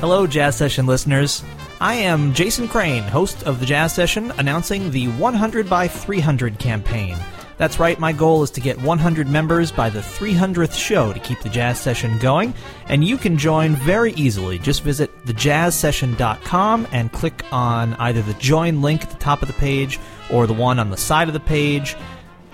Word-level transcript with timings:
Hello, 0.00 0.26
Jazz 0.26 0.56
Session 0.56 0.86
listeners. 0.86 1.44
I 1.78 1.92
am 1.92 2.32
Jason 2.32 2.66
Crane, 2.68 3.02
host 3.02 3.42
of 3.42 3.60
the 3.60 3.66
Jazz 3.66 3.92
Session, 3.92 4.30
announcing 4.38 4.90
the 4.90 5.08
100 5.08 5.68
by 5.68 5.88
300 5.88 6.58
campaign. 6.58 7.18
That's 7.58 7.78
right, 7.78 8.00
my 8.00 8.10
goal 8.10 8.42
is 8.42 8.50
to 8.52 8.62
get 8.62 8.80
100 8.80 9.28
members 9.28 9.70
by 9.70 9.90
the 9.90 10.00
300th 10.00 10.72
show 10.72 11.12
to 11.12 11.20
keep 11.20 11.38
the 11.40 11.50
Jazz 11.50 11.78
Session 11.78 12.16
going, 12.16 12.54
and 12.86 13.04
you 13.04 13.18
can 13.18 13.36
join 13.36 13.74
very 13.74 14.14
easily. 14.14 14.58
Just 14.58 14.82
visit 14.82 15.10
thejazzsession.com 15.26 16.88
and 16.92 17.12
click 17.12 17.44
on 17.52 17.92
either 17.96 18.22
the 18.22 18.32
join 18.34 18.80
link 18.80 19.02
at 19.02 19.10
the 19.10 19.18
top 19.18 19.42
of 19.42 19.48
the 19.48 19.54
page 19.54 20.00
or 20.30 20.46
the 20.46 20.54
one 20.54 20.78
on 20.78 20.88
the 20.88 20.96
side 20.96 21.28
of 21.28 21.34
the 21.34 21.40
page. 21.40 21.94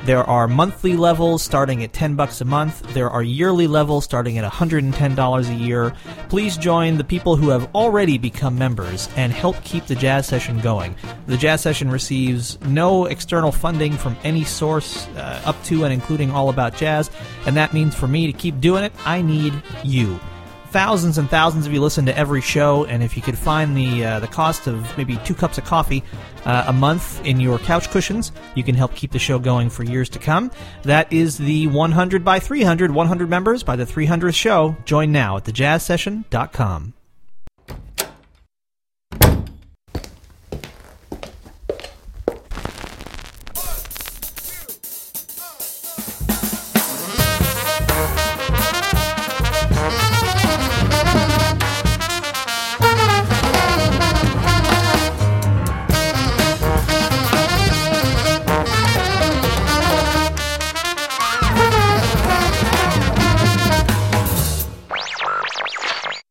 There 0.04 0.22
are 0.24 0.46
monthly 0.46 0.96
levels 0.96 1.42
starting 1.42 1.82
at 1.82 1.92
10 1.92 2.14
bucks 2.14 2.40
a 2.40 2.44
month. 2.44 2.82
There 2.94 3.10
are 3.10 3.22
yearly 3.22 3.66
levels 3.66 4.04
starting 4.04 4.38
at 4.38 4.50
$110 4.50 5.48
a 5.48 5.54
year. 5.54 5.94
Please 6.28 6.56
join 6.56 6.96
the 6.96 7.04
people 7.04 7.36
who 7.36 7.48
have 7.48 7.74
already 7.74 8.18
become 8.18 8.56
members 8.56 9.08
and 9.16 9.32
help 9.32 9.60
keep 9.64 9.86
the 9.86 9.96
jazz 9.96 10.26
session 10.26 10.60
going. 10.60 10.94
The 11.26 11.36
jazz 11.36 11.60
session 11.60 11.90
receives 11.90 12.60
no 12.62 13.06
external 13.06 13.50
funding 13.50 13.94
from 13.94 14.16
any 14.22 14.44
source 14.44 15.08
uh, 15.16 15.42
up 15.44 15.62
to 15.64 15.84
and 15.84 15.92
including 15.92 16.30
All 16.30 16.50
About 16.50 16.76
Jazz, 16.76 17.10
and 17.46 17.56
that 17.56 17.74
means 17.74 17.94
for 17.94 18.06
me 18.06 18.26
to 18.26 18.32
keep 18.32 18.60
doing 18.60 18.84
it, 18.84 18.92
I 19.04 19.22
need 19.22 19.54
you 19.82 20.20
thousands 20.70 21.18
and 21.18 21.28
thousands 21.28 21.66
of 21.66 21.72
you 21.72 21.80
listen 21.80 22.06
to 22.06 22.16
every 22.16 22.40
show, 22.40 22.84
and 22.84 23.02
if 23.02 23.16
you 23.16 23.22
could 23.22 23.38
find 23.38 23.76
the 23.76 24.04
uh, 24.04 24.20
the 24.20 24.26
cost 24.26 24.66
of 24.66 24.96
maybe 24.96 25.16
two 25.24 25.34
cups 25.34 25.58
of 25.58 25.64
coffee 25.64 26.02
uh, 26.44 26.64
a 26.66 26.72
month 26.72 27.24
in 27.24 27.40
your 27.40 27.58
couch 27.58 27.90
cushions, 27.90 28.32
you 28.54 28.62
can 28.62 28.74
help 28.74 28.94
keep 28.94 29.12
the 29.12 29.18
show 29.18 29.38
going 29.38 29.68
for 29.70 29.82
years 29.82 30.08
to 30.10 30.18
come. 30.18 30.50
That 30.82 31.12
is 31.12 31.38
the 31.38 31.66
100 31.68 32.24
by 32.24 32.38
300, 32.38 32.90
100 32.90 33.28
members 33.28 33.62
by 33.62 33.76
the 33.76 33.84
300th 33.84 34.34
show. 34.34 34.76
Join 34.84 35.12
now 35.12 35.36
at 35.36 35.44
thejazzsession.com. 35.44 36.94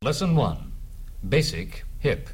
Lesson 0.06 0.36
1 0.36 0.72
Basic 1.28 1.84
Hip. 1.98 2.28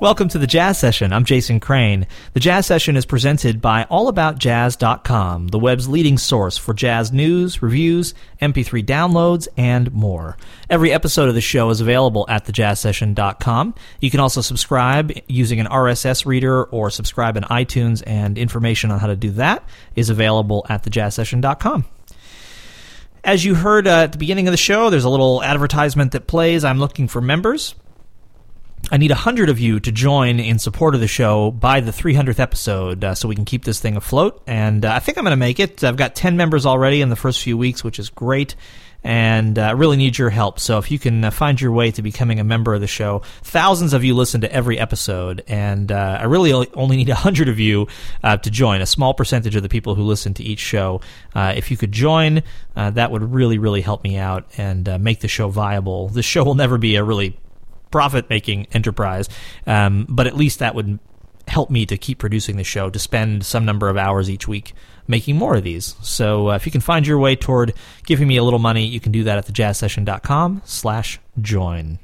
Welcome 0.00 0.28
to 0.28 0.38
the 0.38 0.46
Jazz 0.46 0.78
Session. 0.78 1.12
I'm 1.12 1.26
Jason 1.26 1.60
Crane. 1.60 2.06
The 2.32 2.40
Jazz 2.40 2.64
Session 2.64 2.96
is 2.96 3.04
presented 3.04 3.60
by 3.60 3.84
AllAboutJazz.com, 3.90 5.48
the 5.48 5.58
web's 5.58 5.86
leading 5.86 6.16
source 6.16 6.56
for 6.56 6.72
jazz 6.72 7.12
news, 7.12 7.60
reviews, 7.60 8.14
MP3 8.40 8.82
downloads, 8.86 9.48
and 9.58 9.92
more. 9.92 10.38
Every 10.70 10.92
episode 10.92 11.28
of 11.28 11.34
the 11.34 11.42
show 11.42 11.68
is 11.68 11.82
available 11.82 12.24
at 12.26 12.46
thejazzsession.com. 12.46 13.74
You 14.00 14.10
can 14.10 14.20
also 14.20 14.40
subscribe 14.40 15.12
using 15.28 15.60
an 15.60 15.66
RSS 15.66 16.24
reader 16.24 16.64
or 16.64 16.88
subscribe 16.88 17.36
in 17.36 17.42
iTunes, 17.44 18.02
and 18.06 18.38
information 18.38 18.90
on 18.90 18.98
how 18.98 19.08
to 19.08 19.16
do 19.16 19.32
that 19.32 19.62
is 19.94 20.08
available 20.08 20.64
at 20.70 20.84
thejazzsession.com. 20.84 21.84
As 23.24 23.42
you 23.42 23.54
heard 23.54 23.86
uh, 23.86 24.02
at 24.02 24.12
the 24.12 24.18
beginning 24.18 24.46
of 24.48 24.52
the 24.52 24.58
show, 24.58 24.90
there's 24.90 25.04
a 25.04 25.08
little 25.08 25.42
advertisement 25.42 26.12
that 26.12 26.26
plays. 26.26 26.62
I'm 26.62 26.78
looking 26.78 27.08
for 27.08 27.22
members. 27.22 27.74
I 28.92 28.98
need 28.98 29.10
100 29.10 29.48
of 29.48 29.58
you 29.58 29.80
to 29.80 29.90
join 29.90 30.38
in 30.38 30.58
support 30.58 30.94
of 30.94 31.00
the 31.00 31.08
show 31.08 31.50
by 31.50 31.80
the 31.80 31.90
300th 31.90 32.38
episode 32.38 33.02
uh, 33.02 33.14
so 33.14 33.26
we 33.26 33.34
can 33.34 33.46
keep 33.46 33.64
this 33.64 33.80
thing 33.80 33.96
afloat. 33.96 34.42
And 34.46 34.84
uh, 34.84 34.92
I 34.92 34.98
think 34.98 35.16
I'm 35.16 35.24
going 35.24 35.32
to 35.32 35.36
make 35.36 35.58
it. 35.58 35.82
I've 35.82 35.96
got 35.96 36.14
10 36.14 36.36
members 36.36 36.66
already 36.66 37.00
in 37.00 37.08
the 37.08 37.16
first 37.16 37.40
few 37.40 37.56
weeks, 37.56 37.82
which 37.82 37.98
is 37.98 38.10
great 38.10 38.56
and 39.04 39.58
uh, 39.58 39.74
really 39.76 39.98
need 39.98 40.16
your 40.16 40.30
help. 40.30 40.58
So 40.58 40.78
if 40.78 40.90
you 40.90 40.98
can 40.98 41.24
uh, 41.24 41.30
find 41.30 41.60
your 41.60 41.70
way 41.72 41.90
to 41.90 42.02
becoming 42.02 42.40
a 42.40 42.44
member 42.44 42.74
of 42.74 42.80
the 42.80 42.86
show, 42.86 43.20
thousands 43.42 43.92
of 43.92 44.02
you 44.02 44.14
listen 44.14 44.40
to 44.40 44.52
every 44.52 44.78
episode, 44.78 45.44
and 45.46 45.92
uh, 45.92 46.18
I 46.20 46.24
really 46.24 46.52
only 46.72 46.96
need 46.96 47.10
a 47.10 47.14
hundred 47.14 47.50
of 47.50 47.60
you 47.60 47.86
uh, 48.22 48.38
to 48.38 48.50
join. 48.50 48.80
A 48.80 48.86
small 48.86 49.12
percentage 49.12 49.54
of 49.54 49.62
the 49.62 49.68
people 49.68 49.94
who 49.94 50.02
listen 50.02 50.32
to 50.34 50.42
each 50.42 50.60
show. 50.60 51.02
Uh, 51.34 51.52
if 51.54 51.70
you 51.70 51.76
could 51.76 51.92
join, 51.92 52.42
uh, 52.74 52.90
that 52.90 53.10
would 53.10 53.34
really, 53.34 53.58
really 53.58 53.82
help 53.82 54.02
me 54.02 54.16
out 54.16 54.48
and 54.56 54.88
make 55.02 55.20
the 55.20 55.28
show 55.28 55.48
viable. 55.48 56.08
This 56.08 56.24
show 56.24 56.42
will 56.42 56.54
never 56.54 56.78
be 56.78 56.96
a 56.96 57.04
really 57.04 57.38
profit-making 57.90 58.66
enterprise, 58.72 59.28
um, 59.66 60.06
but 60.08 60.26
at 60.26 60.34
least 60.34 60.60
that 60.60 60.74
would 60.74 60.98
help 61.46 61.68
me 61.68 61.84
to 61.84 61.98
keep 61.98 62.18
producing 62.18 62.56
the 62.56 62.64
show 62.64 62.88
to 62.88 62.98
spend 62.98 63.44
some 63.44 63.66
number 63.66 63.90
of 63.90 63.98
hours 63.98 64.30
each 64.30 64.48
week 64.48 64.72
making 65.06 65.36
more 65.36 65.56
of 65.56 65.64
these. 65.64 65.96
So 66.02 66.50
uh, 66.50 66.56
if 66.56 66.66
you 66.66 66.72
can 66.72 66.80
find 66.80 67.06
your 67.06 67.18
way 67.18 67.36
toward 67.36 67.74
giving 68.06 68.28
me 68.28 68.36
a 68.36 68.44
little 68.44 68.58
money, 68.58 68.86
you 68.86 69.00
can 69.00 69.12
do 69.12 69.24
that 69.24 69.38
at 69.38 69.46
thejazzsession.com 69.46 70.62
slash 70.64 71.20
join. 71.40 71.98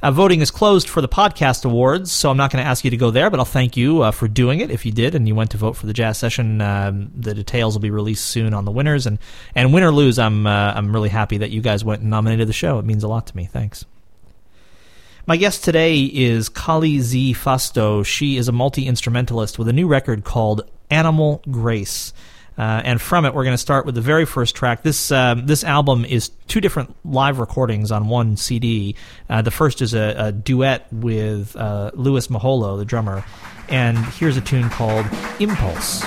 Uh, 0.00 0.12
voting 0.12 0.40
is 0.40 0.52
closed 0.52 0.88
for 0.88 1.00
the 1.00 1.08
podcast 1.08 1.64
awards, 1.64 2.12
so 2.12 2.30
I'm 2.30 2.36
not 2.36 2.52
going 2.52 2.62
to 2.62 2.68
ask 2.68 2.84
you 2.84 2.90
to 2.90 2.96
go 2.96 3.10
there, 3.10 3.30
but 3.30 3.40
I'll 3.40 3.44
thank 3.44 3.76
you 3.76 4.02
uh, 4.02 4.12
for 4.12 4.28
doing 4.28 4.60
it 4.60 4.70
if 4.70 4.86
you 4.86 4.92
did 4.92 5.16
and 5.16 5.26
you 5.26 5.34
went 5.34 5.50
to 5.52 5.56
vote 5.56 5.72
for 5.72 5.86
the 5.86 5.92
jazz 5.92 6.16
session. 6.18 6.60
Um, 6.60 7.10
the 7.16 7.34
details 7.34 7.74
will 7.74 7.80
be 7.80 7.90
released 7.90 8.26
soon 8.26 8.54
on 8.54 8.64
the 8.64 8.70
winners, 8.70 9.06
and 9.06 9.18
and 9.56 9.72
win 9.72 9.82
or 9.82 9.90
lose, 9.90 10.16
I'm 10.20 10.46
uh, 10.46 10.72
I'm 10.76 10.92
really 10.92 11.08
happy 11.08 11.38
that 11.38 11.50
you 11.50 11.60
guys 11.60 11.84
went 11.84 12.02
and 12.02 12.10
nominated 12.10 12.48
the 12.48 12.52
show. 12.52 12.78
It 12.78 12.84
means 12.84 13.02
a 13.02 13.08
lot 13.08 13.26
to 13.26 13.36
me. 13.36 13.46
Thanks. 13.46 13.84
My 15.26 15.36
guest 15.36 15.64
today 15.64 16.04
is 16.04 16.48
Kali 16.48 17.00
Z 17.00 17.34
Fasteau. 17.34 18.06
She 18.06 18.36
is 18.36 18.46
a 18.46 18.52
multi 18.52 18.86
instrumentalist 18.86 19.58
with 19.58 19.66
a 19.66 19.72
new 19.72 19.88
record 19.88 20.22
called 20.22 20.62
Animal 20.90 21.42
Grace. 21.50 22.12
Uh, 22.56 22.82
and 22.84 23.00
from 23.00 23.24
it, 23.24 23.34
we're 23.34 23.44
going 23.44 23.54
to 23.54 23.58
start 23.58 23.86
with 23.86 23.94
the 23.94 24.00
very 24.00 24.24
first 24.24 24.56
track. 24.56 24.82
This 24.82 25.12
um, 25.12 25.46
this 25.46 25.62
album 25.62 26.04
is 26.04 26.30
two 26.48 26.60
different 26.60 26.94
live 27.04 27.38
recordings 27.38 27.92
on 27.92 28.08
one 28.08 28.36
CD. 28.36 28.96
Uh, 29.30 29.42
the 29.42 29.52
first 29.52 29.80
is 29.80 29.94
a, 29.94 30.14
a 30.18 30.32
duet 30.32 30.92
with 30.92 31.54
uh, 31.54 31.92
Louis 31.94 32.26
Moholo, 32.26 32.76
the 32.76 32.84
drummer, 32.84 33.24
and 33.68 33.96
here's 33.96 34.36
a 34.36 34.40
tune 34.40 34.70
called 34.70 35.06
Impulse. 35.38 36.02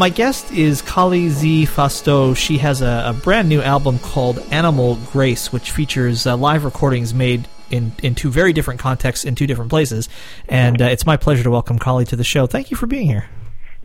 My 0.00 0.08
guest 0.08 0.50
is 0.50 0.80
Kali 0.80 1.28
Z 1.28 1.66
Fasteau. 1.66 2.34
She 2.34 2.56
has 2.56 2.80
a, 2.80 3.04
a, 3.08 3.12
brand 3.12 3.50
new 3.50 3.60
album 3.60 3.98
called 3.98 4.38
Animal 4.50 4.96
Grace, 5.12 5.52
which 5.52 5.72
features 5.72 6.26
uh, 6.26 6.38
live 6.38 6.64
recordings 6.64 7.12
made 7.12 7.46
in, 7.70 7.92
in 8.02 8.14
two 8.14 8.30
very 8.30 8.54
different 8.54 8.80
contexts 8.80 9.26
in 9.26 9.34
two 9.34 9.46
different 9.46 9.68
places. 9.68 10.08
And 10.48 10.80
uh, 10.80 10.86
it's 10.86 11.04
my 11.04 11.18
pleasure 11.18 11.42
to 11.42 11.50
welcome 11.50 11.78
Kali 11.78 12.06
to 12.06 12.16
the 12.16 12.24
show. 12.24 12.46
Thank 12.46 12.70
you 12.70 12.78
for 12.78 12.86
being 12.86 13.08
here. 13.08 13.28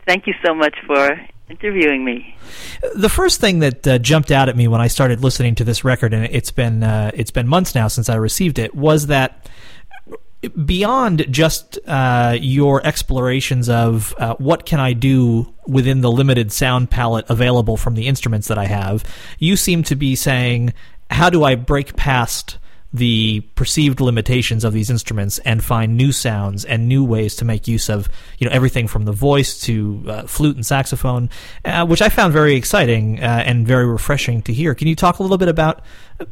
Thank 0.06 0.26
you 0.26 0.32
so 0.42 0.54
much 0.54 0.74
for 0.86 1.20
interviewing 1.50 2.02
me. 2.02 2.34
The 2.94 3.10
first 3.10 3.38
thing 3.38 3.58
that 3.58 3.86
uh, 3.86 3.98
jumped 3.98 4.30
out 4.30 4.48
at 4.48 4.56
me 4.56 4.68
when 4.68 4.80
I 4.80 4.86
started 4.86 5.22
listening 5.22 5.54
to 5.56 5.64
this 5.64 5.84
record, 5.84 6.14
and 6.14 6.24
it's 6.24 6.50
been 6.50 6.82
uh, 6.82 7.10
it's 7.12 7.30
been 7.30 7.46
months 7.46 7.74
now 7.74 7.88
since 7.88 8.08
I 8.08 8.14
received 8.14 8.58
it, 8.58 8.74
was 8.74 9.08
that 9.08 9.50
beyond 10.64 11.26
just 11.30 11.78
uh, 11.86 12.36
your 12.40 12.86
explorations 12.86 13.68
of 13.68 14.14
uh, 14.18 14.34
what 14.36 14.66
can 14.66 14.80
I 14.80 14.92
do 14.92 15.52
within 15.66 16.00
the 16.00 16.10
limited 16.10 16.52
sound 16.52 16.90
palette 16.90 17.26
available 17.28 17.76
from 17.76 17.94
the 17.94 18.06
instruments 18.06 18.48
that 18.48 18.58
I 18.58 18.66
have, 18.66 19.04
you 19.38 19.56
seem 19.56 19.82
to 19.84 19.96
be 19.96 20.14
saying, 20.14 20.72
how 21.10 21.30
do 21.30 21.44
I 21.44 21.54
break 21.54 21.96
past 21.96 22.58
the 22.96 23.40
perceived 23.54 24.00
limitations 24.00 24.64
of 24.64 24.72
these 24.72 24.90
instruments 24.90 25.38
and 25.40 25.62
find 25.62 25.96
new 25.96 26.12
sounds 26.12 26.64
and 26.64 26.88
new 26.88 27.04
ways 27.04 27.36
to 27.36 27.44
make 27.44 27.68
use 27.68 27.88
of 27.88 28.08
you 28.38 28.46
know 28.46 28.52
everything 28.52 28.88
from 28.88 29.04
the 29.04 29.12
voice 29.12 29.60
to 29.60 30.04
uh, 30.08 30.22
flute 30.22 30.56
and 30.56 30.64
saxophone, 30.64 31.30
uh, 31.64 31.86
which 31.86 32.02
I 32.02 32.08
found 32.08 32.32
very 32.32 32.54
exciting 32.54 33.22
uh, 33.22 33.42
and 33.46 33.66
very 33.66 33.86
refreshing 33.86 34.42
to 34.42 34.52
hear. 34.52 34.74
Can 34.74 34.88
you 34.88 34.96
talk 34.96 35.18
a 35.18 35.22
little 35.22 35.38
bit 35.38 35.48
about 35.48 35.82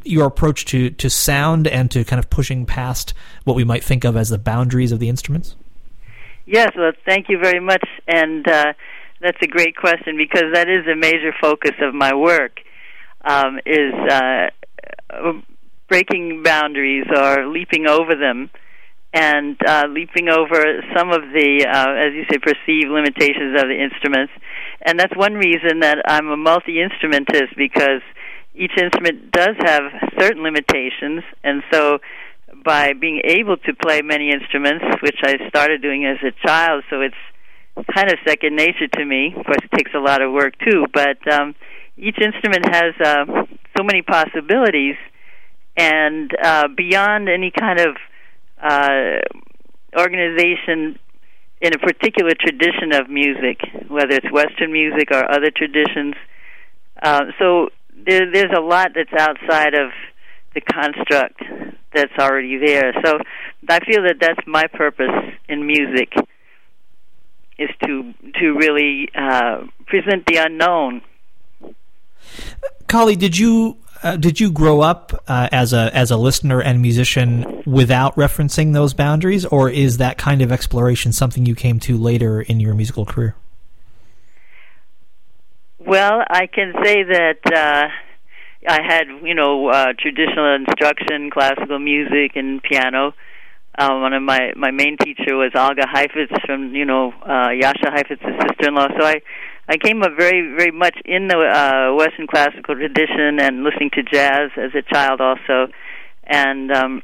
your 0.03 0.27
approach 0.27 0.65
to 0.65 0.89
to 0.89 1.09
sound 1.09 1.67
and 1.67 1.89
to 1.91 2.03
kind 2.03 2.19
of 2.19 2.29
pushing 2.29 2.65
past 2.65 3.13
what 3.43 3.55
we 3.55 3.63
might 3.63 3.83
think 3.83 4.03
of 4.03 4.17
as 4.17 4.29
the 4.29 4.37
boundaries 4.37 4.91
of 4.91 4.99
the 4.99 5.09
instruments? 5.09 5.55
Yes, 6.45 6.71
well, 6.77 6.91
thank 7.05 7.27
you 7.29 7.39
very 7.39 7.59
much, 7.59 7.87
and 8.07 8.47
uh, 8.47 8.73
that's 9.19 9.37
a 9.41 9.47
great 9.47 9.75
question 9.75 10.15
because 10.17 10.53
that 10.53 10.69
is 10.69 10.85
a 10.87 10.95
major 10.95 11.33
focus 11.41 11.73
of 11.81 11.93
my 11.93 12.13
work. 12.13 12.59
Um, 13.27 13.59
is 13.65 13.91
uh, 14.11 14.49
breaking 15.89 16.43
boundaries 16.43 17.05
or 17.15 17.47
leaping 17.47 17.87
over 17.87 18.15
them 18.15 18.49
and 19.13 19.55
uh, 19.65 19.83
leaping 19.89 20.27
over 20.27 20.83
some 20.95 21.09
of 21.09 21.21
the, 21.31 21.65
uh, 21.65 21.93
as 21.95 22.11
you 22.13 22.25
say, 22.29 22.37
perceived 22.37 22.91
limitations 22.91 23.55
of 23.55 23.67
the 23.69 23.79
instruments. 23.79 24.33
And 24.85 24.99
that's 24.99 25.15
one 25.15 25.35
reason 25.35 25.79
that 25.79 25.99
I'm 26.05 26.27
a 26.27 26.37
multi 26.37 26.81
instrumentist 26.81 27.55
because 27.55 28.01
each 28.53 28.73
instrument 28.77 29.31
does 29.31 29.55
have 29.59 29.83
certain 30.19 30.43
limitations. 30.43 31.23
And 31.43 31.63
so 31.71 31.99
by 32.63 32.93
being 32.93 33.21
able 33.23 33.55
to 33.57 33.73
play 33.73 34.01
many 34.01 34.31
instruments, 34.31 34.83
which 35.01 35.19
I 35.23 35.37
started 35.47 35.81
doing 35.81 36.05
as 36.05 36.17
a 36.21 36.31
child, 36.45 36.83
so 36.89 36.99
it's 37.01 37.15
kind 37.95 38.11
of 38.11 38.19
second 38.27 38.55
nature 38.55 38.87
to 38.87 39.05
me. 39.05 39.33
Of 39.37 39.45
course, 39.45 39.63
it 39.63 39.71
takes 39.75 39.91
a 39.95 39.99
lot 39.99 40.21
of 40.21 40.33
work 40.33 40.53
too, 40.59 40.85
but 40.93 41.19
um, 41.31 41.55
each 41.97 42.17
instrument 42.19 42.65
has 42.67 42.93
uh, 43.03 43.25
so 43.77 43.83
many 43.83 44.01
possibilities 44.01 44.95
and 45.77 46.31
uh, 46.41 46.67
beyond 46.75 47.29
any 47.29 47.51
kind 47.51 47.79
of 47.79 47.95
uh, 48.61 49.19
organization 49.97 50.97
in 51.61 51.73
a 51.73 51.79
particular 51.79 52.31
tradition 52.39 52.93
of 52.93 53.09
music, 53.09 53.59
whether 53.87 54.15
it's 54.15 54.31
Western 54.31 54.71
music 54.71 55.09
or 55.11 55.29
other 55.31 55.51
traditions. 55.55 56.15
Uh, 57.01 57.25
so 57.39 57.69
there, 58.05 58.31
there's 58.31 58.51
a 58.55 58.61
lot 58.61 58.91
that's 58.95 59.13
outside 59.13 59.73
of 59.73 59.91
the 60.53 60.61
construct 60.61 61.41
that's 61.93 62.13
already 62.19 62.57
there. 62.57 62.93
So 63.03 63.19
I 63.69 63.79
feel 63.79 64.03
that 64.03 64.17
that's 64.19 64.45
my 64.47 64.65
purpose 64.67 65.11
in 65.47 65.65
music 65.65 66.13
is 67.57 67.69
to 67.85 68.13
to 68.39 68.53
really 68.53 69.07
uh, 69.15 69.65
present 69.87 70.25
the 70.27 70.37
unknown. 70.37 71.01
Kali, 72.87 73.15
did 73.15 73.37
you 73.37 73.77
uh, 74.05 74.15
did 74.17 74.39
you 74.39 74.51
grow 74.51 74.81
up 74.81 75.23
uh, 75.27 75.49
as 75.51 75.73
a 75.73 75.89
as 75.95 76.11
a 76.11 76.17
listener 76.17 76.61
and 76.61 76.79
musician 76.79 77.63
without 77.65 78.15
referencing 78.15 78.71
those 78.71 78.93
boundaries, 78.93 79.45
or 79.45 79.67
is 79.67 79.97
that 79.97 80.19
kind 80.19 80.43
of 80.43 80.51
exploration 80.51 81.11
something 81.11 81.45
you 81.47 81.55
came 81.55 81.79
to 81.79 81.97
later 81.97 82.39
in 82.39 82.59
your 82.59 82.75
musical 82.75 83.03
career? 83.03 83.35
Well, 85.79 86.21
I 86.29 86.45
can 86.45 86.73
say 86.83 87.01
that 87.01 87.39
uh, 87.51 87.87
I 88.69 88.79
had 88.87 89.07
you 89.23 89.33
know 89.33 89.69
uh, 89.69 89.93
traditional 89.97 90.53
instruction, 90.53 91.31
classical 91.31 91.79
music, 91.79 92.35
and 92.35 92.61
piano. 92.61 93.15
Uh, 93.75 93.89
one 93.97 94.13
of 94.13 94.21
my 94.21 94.53
my 94.55 94.69
main 94.69 94.97
teacher 94.97 95.35
was 95.35 95.51
Olga 95.55 95.87
Heifetz 95.91 96.31
from 96.45 96.75
you 96.75 96.85
know 96.85 97.11
uh, 97.23 97.49
Jascha 97.59 97.91
Heifetz's 97.91 98.21
sister-in-law. 98.21 98.87
So 98.99 99.03
I 99.03 99.21
I 99.67 99.77
came 99.77 100.03
up 100.03 100.11
very, 100.17 100.53
very 100.55 100.71
much 100.71 100.95
in 101.05 101.27
the 101.27 101.37
uh, 101.37 101.95
Western 101.95 102.27
classical 102.27 102.75
tradition 102.75 103.39
and 103.39 103.63
listening 103.63 103.89
to 103.93 104.03
jazz 104.03 104.51
as 104.57 104.71
a 104.75 104.83
child 104.93 105.21
also, 105.21 105.71
and 106.23 106.71
um, 106.71 107.01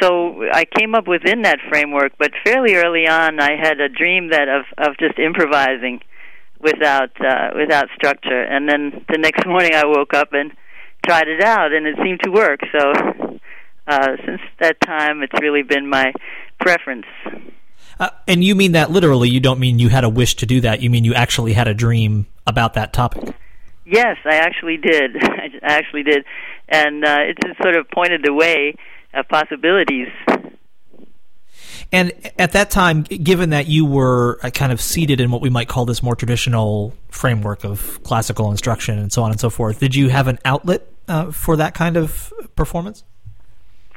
so 0.00 0.42
I 0.52 0.64
came 0.64 0.94
up 0.94 1.06
within 1.06 1.42
that 1.42 1.58
framework. 1.68 2.12
But 2.18 2.32
fairly 2.44 2.74
early 2.76 3.06
on, 3.06 3.40
I 3.40 3.56
had 3.60 3.80
a 3.80 3.88
dream 3.88 4.30
that 4.30 4.48
of 4.48 4.64
of 4.78 4.96
just 4.98 5.18
improvising 5.18 6.00
without 6.60 7.10
uh, 7.20 7.50
without 7.54 7.88
structure, 7.94 8.42
and 8.42 8.68
then 8.68 9.04
the 9.08 9.18
next 9.18 9.46
morning 9.46 9.74
I 9.74 9.84
woke 9.86 10.14
up 10.14 10.32
and 10.32 10.52
tried 11.06 11.28
it 11.28 11.42
out, 11.42 11.72
and 11.72 11.86
it 11.86 11.96
seemed 12.02 12.20
to 12.24 12.30
work. 12.30 12.60
So 12.72 13.38
uh, 13.86 14.16
since 14.24 14.40
that 14.60 14.80
time, 14.80 15.22
it's 15.22 15.40
really 15.40 15.62
been 15.62 15.88
my 15.88 16.12
preference. 16.58 17.06
Uh, 18.00 18.08
and 18.26 18.42
you 18.42 18.54
mean 18.54 18.72
that 18.72 18.90
literally? 18.90 19.28
You 19.28 19.40
don't 19.40 19.60
mean 19.60 19.78
you 19.78 19.90
had 19.90 20.04
a 20.04 20.08
wish 20.08 20.34
to 20.36 20.46
do 20.46 20.62
that. 20.62 20.80
You 20.80 20.88
mean 20.88 21.04
you 21.04 21.12
actually 21.12 21.52
had 21.52 21.68
a 21.68 21.74
dream 21.74 22.26
about 22.46 22.74
that 22.74 22.94
topic? 22.94 23.34
Yes, 23.84 24.16
I 24.24 24.36
actually 24.36 24.78
did. 24.78 25.16
I 25.22 25.50
actually 25.62 26.04
did, 26.04 26.24
and 26.68 27.04
uh, 27.04 27.18
it 27.20 27.36
just 27.44 27.60
sort 27.62 27.76
of 27.76 27.90
pointed 27.90 28.22
the 28.24 28.32
way 28.32 28.74
of 29.12 29.28
possibilities. 29.28 30.08
And 31.92 32.12
at 32.38 32.52
that 32.52 32.70
time, 32.70 33.02
given 33.02 33.50
that 33.50 33.66
you 33.66 33.84
were 33.84 34.38
uh, 34.42 34.50
kind 34.50 34.72
of 34.72 34.80
seated 34.80 35.20
in 35.20 35.30
what 35.30 35.42
we 35.42 35.50
might 35.50 35.68
call 35.68 35.84
this 35.84 36.02
more 36.02 36.14
traditional 36.14 36.94
framework 37.10 37.64
of 37.64 38.02
classical 38.04 38.50
instruction 38.50 38.98
and 38.98 39.12
so 39.12 39.24
on 39.24 39.32
and 39.32 39.40
so 39.40 39.50
forth, 39.50 39.80
did 39.80 39.94
you 39.94 40.08
have 40.08 40.28
an 40.28 40.38
outlet 40.44 40.86
uh, 41.08 41.32
for 41.32 41.56
that 41.56 41.74
kind 41.74 41.96
of 41.96 42.32
performance? 42.54 43.02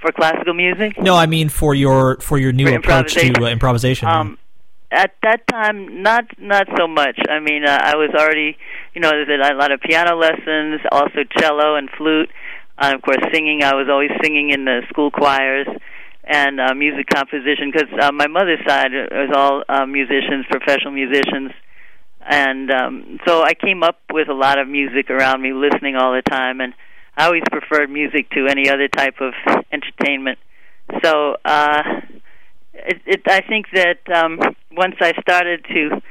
For 0.03 0.11
classical 0.11 0.53
music? 0.53 0.99
No, 0.99 1.15
I 1.15 1.25
mean 1.25 1.49
for 1.49 1.73
your 1.73 2.17
for 2.19 2.37
your 2.37 2.51
new 2.51 2.67
for 2.67 2.75
approach 2.75 3.13
to 3.15 3.33
uh, 3.43 3.49
improvisation. 3.49 4.07
Um, 4.07 4.37
at 4.91 5.15
that 5.23 5.47
time, 5.47 6.03
not 6.03 6.25
not 6.37 6.67
so 6.77 6.87
much. 6.87 7.17
I 7.29 7.39
mean, 7.39 7.65
uh, 7.65 7.79
I 7.81 7.95
was 7.95 8.11
already, 8.13 8.57
you 8.93 9.01
know, 9.01 9.09
there's 9.09 9.29
a 9.29 9.55
lot 9.55 9.71
of 9.71 9.81
piano 9.81 10.15
lessons, 10.15 10.81
also 10.91 11.23
cello 11.39 11.75
and 11.75 11.89
flute, 11.97 12.29
uh, 12.77 12.91
of 12.93 13.01
course, 13.01 13.17
singing. 13.33 13.63
I 13.63 13.73
was 13.73 13.87
always 13.89 14.11
singing 14.21 14.51
in 14.51 14.65
the 14.65 14.81
school 14.89 15.09
choirs 15.09 15.67
and 16.25 16.59
uh, 16.59 16.73
music 16.75 17.07
composition 17.07 17.71
because 17.71 17.89
uh, 18.01 18.11
my 18.11 18.27
mother's 18.27 18.63
side 18.67 18.91
was 18.93 19.31
all 19.35 19.63
uh, 19.67 19.85
musicians, 19.85 20.45
professional 20.49 20.91
musicians, 20.91 21.51
and 22.21 22.71
um, 22.71 23.19
so 23.25 23.41
I 23.41 23.53
came 23.55 23.83
up 23.83 23.99
with 24.11 24.29
a 24.29 24.33
lot 24.33 24.59
of 24.59 24.67
music 24.67 25.09
around 25.09 25.41
me, 25.41 25.53
listening 25.53 25.95
all 25.95 26.13
the 26.13 26.21
time, 26.21 26.61
and 26.61 26.73
I 27.15 27.25
always 27.25 27.43
preferred 27.51 27.89
music 27.89 28.29
to 28.31 28.47
any 28.47 28.69
other 28.69 28.87
type 28.87 29.15
of 29.21 29.33
entertainment. 29.71 30.39
So 31.03 31.37
uh, 31.45 31.83
it, 32.73 33.01
it, 33.05 33.21
I 33.27 33.41
think 33.41 33.67
that 33.73 33.99
um, 34.13 34.39
once 34.71 34.95
I 34.99 35.13
started 35.21 35.65
to 35.65 36.01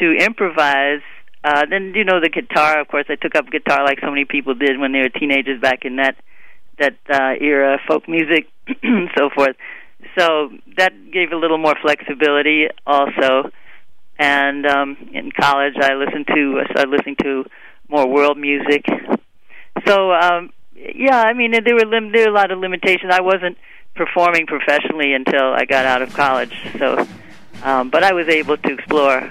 to 0.00 0.12
improvise, 0.12 1.00
uh, 1.42 1.64
then 1.70 1.92
you 1.94 2.04
know 2.04 2.20
the 2.20 2.28
guitar. 2.28 2.80
Of 2.80 2.88
course, 2.88 3.06
I 3.08 3.14
took 3.14 3.34
up 3.34 3.50
guitar 3.50 3.84
like 3.84 3.98
so 4.00 4.10
many 4.10 4.24
people 4.24 4.54
did 4.54 4.78
when 4.78 4.92
they 4.92 4.98
were 4.98 5.08
teenagers 5.08 5.60
back 5.60 5.84
in 5.84 5.96
that 5.96 6.16
that 6.78 6.96
uh, 7.08 7.34
era, 7.40 7.78
folk 7.88 8.08
music, 8.08 8.48
and 8.82 9.08
so 9.16 9.30
forth. 9.34 9.56
So 10.18 10.50
that 10.76 10.92
gave 11.12 11.32
a 11.32 11.36
little 11.36 11.58
more 11.58 11.74
flexibility, 11.80 12.66
also. 12.86 13.50
And 14.18 14.66
um, 14.66 14.96
in 15.12 15.30
college, 15.30 15.74
I 15.80 15.94
listened 15.94 16.26
to 16.34 16.60
I 16.60 16.72
started 16.72 16.90
listening 16.90 17.16
to 17.22 17.44
more 17.88 18.08
world 18.08 18.38
music, 18.38 18.84
so 19.86 20.12
um, 20.12 20.52
yeah, 20.74 21.20
I 21.22 21.32
mean 21.32 21.52
there 21.52 21.74
were 21.74 21.86
lim- 21.86 22.12
there 22.12 22.24
were 22.26 22.32
a 22.32 22.34
lot 22.34 22.50
of 22.50 22.58
limitations. 22.58 23.12
I 23.12 23.20
wasn't 23.20 23.56
performing 23.94 24.46
professionally 24.46 25.14
until 25.14 25.52
I 25.54 25.64
got 25.64 25.86
out 25.86 26.02
of 26.02 26.12
college. 26.14 26.54
So, 26.78 27.06
um, 27.62 27.90
but 27.90 28.04
I 28.04 28.12
was 28.12 28.28
able 28.28 28.56
to 28.56 28.72
explore. 28.72 29.30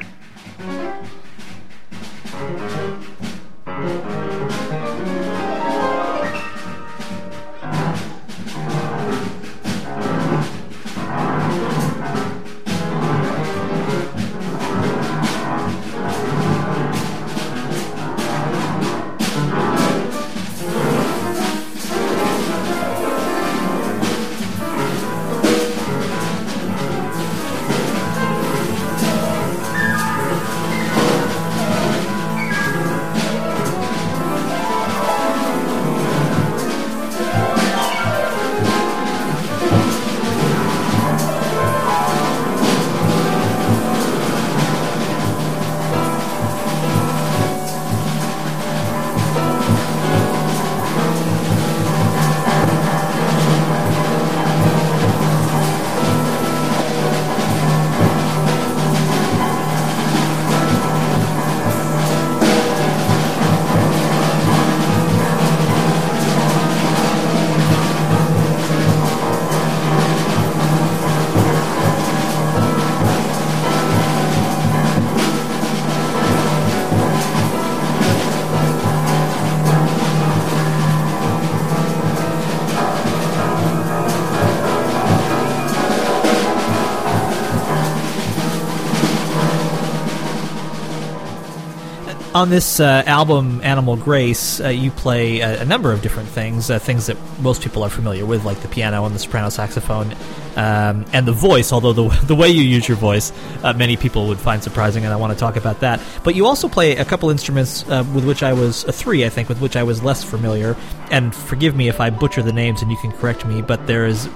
On 92.35 92.49
this 92.49 92.81
uh, 92.81 93.01
album, 93.05 93.61
Animal 93.63 93.95
Grace, 93.95 94.59
uh, 94.59 94.67
you 94.67 94.91
play 94.91 95.39
a, 95.39 95.61
a, 95.61 95.65
number 95.65 95.93
of 95.93 96.01
different 96.01 96.27
things, 96.27 96.69
uh, 96.69 96.79
things 96.79 97.05
that 97.05 97.15
most 97.39 97.61
people 97.61 97.81
are 97.81 97.89
familiar 97.89 98.25
with, 98.25 98.43
like 98.43 98.59
the 98.59 98.67
piano 98.67 99.05
and 99.05 99.15
the 99.15 99.19
soprano 99.19 99.47
saxophone, 99.47 100.13
um, 100.57 101.05
and 101.13 101.25
the 101.25 101.31
voice. 101.31 101.71
Although 101.71 101.93
the 101.93 102.09
the 102.27 102.35
way 102.35 102.49
you 102.49 102.61
use 102.61 102.89
your 102.89 102.97
voice, 102.97 103.31
uh, 103.63 103.71
many 103.71 103.95
people 103.95 104.27
would 104.27 104.37
find 104.37 104.61
surprising, 104.61 105.05
and 105.05 105.13
I 105.13 105.15
want 105.15 105.31
to 105.31 105.39
talk 105.39 105.55
about 105.55 105.79
that. 105.79 106.01
But 106.25 106.35
you 106.35 106.45
also 106.45 106.67
play 106.67 106.97
a 106.97 107.05
couple 107.05 107.29
instruments 107.29 107.87
uh, 107.87 108.03
with 108.13 108.25
which 108.25 108.43
I 108.43 108.51
was 108.51 108.83
uh, 108.83 108.91
three, 108.91 109.23
I 109.23 109.29
think, 109.29 109.47
with 109.47 109.61
which 109.61 109.77
I 109.77 109.83
was 109.83 110.03
less 110.03 110.21
familiar. 110.21 110.75
And 111.11 111.33
forgive 111.33 111.73
me 111.73 111.87
if 111.87 112.01
I 112.01 112.09
butcher 112.09 112.41
the 112.41 112.51
names, 112.51 112.81
and 112.81 112.91
you 112.91 112.97
can 112.97 113.13
correct 113.13 113.45
me. 113.45 113.61
But 113.61 113.87
there 113.87 114.05
is 114.05 114.27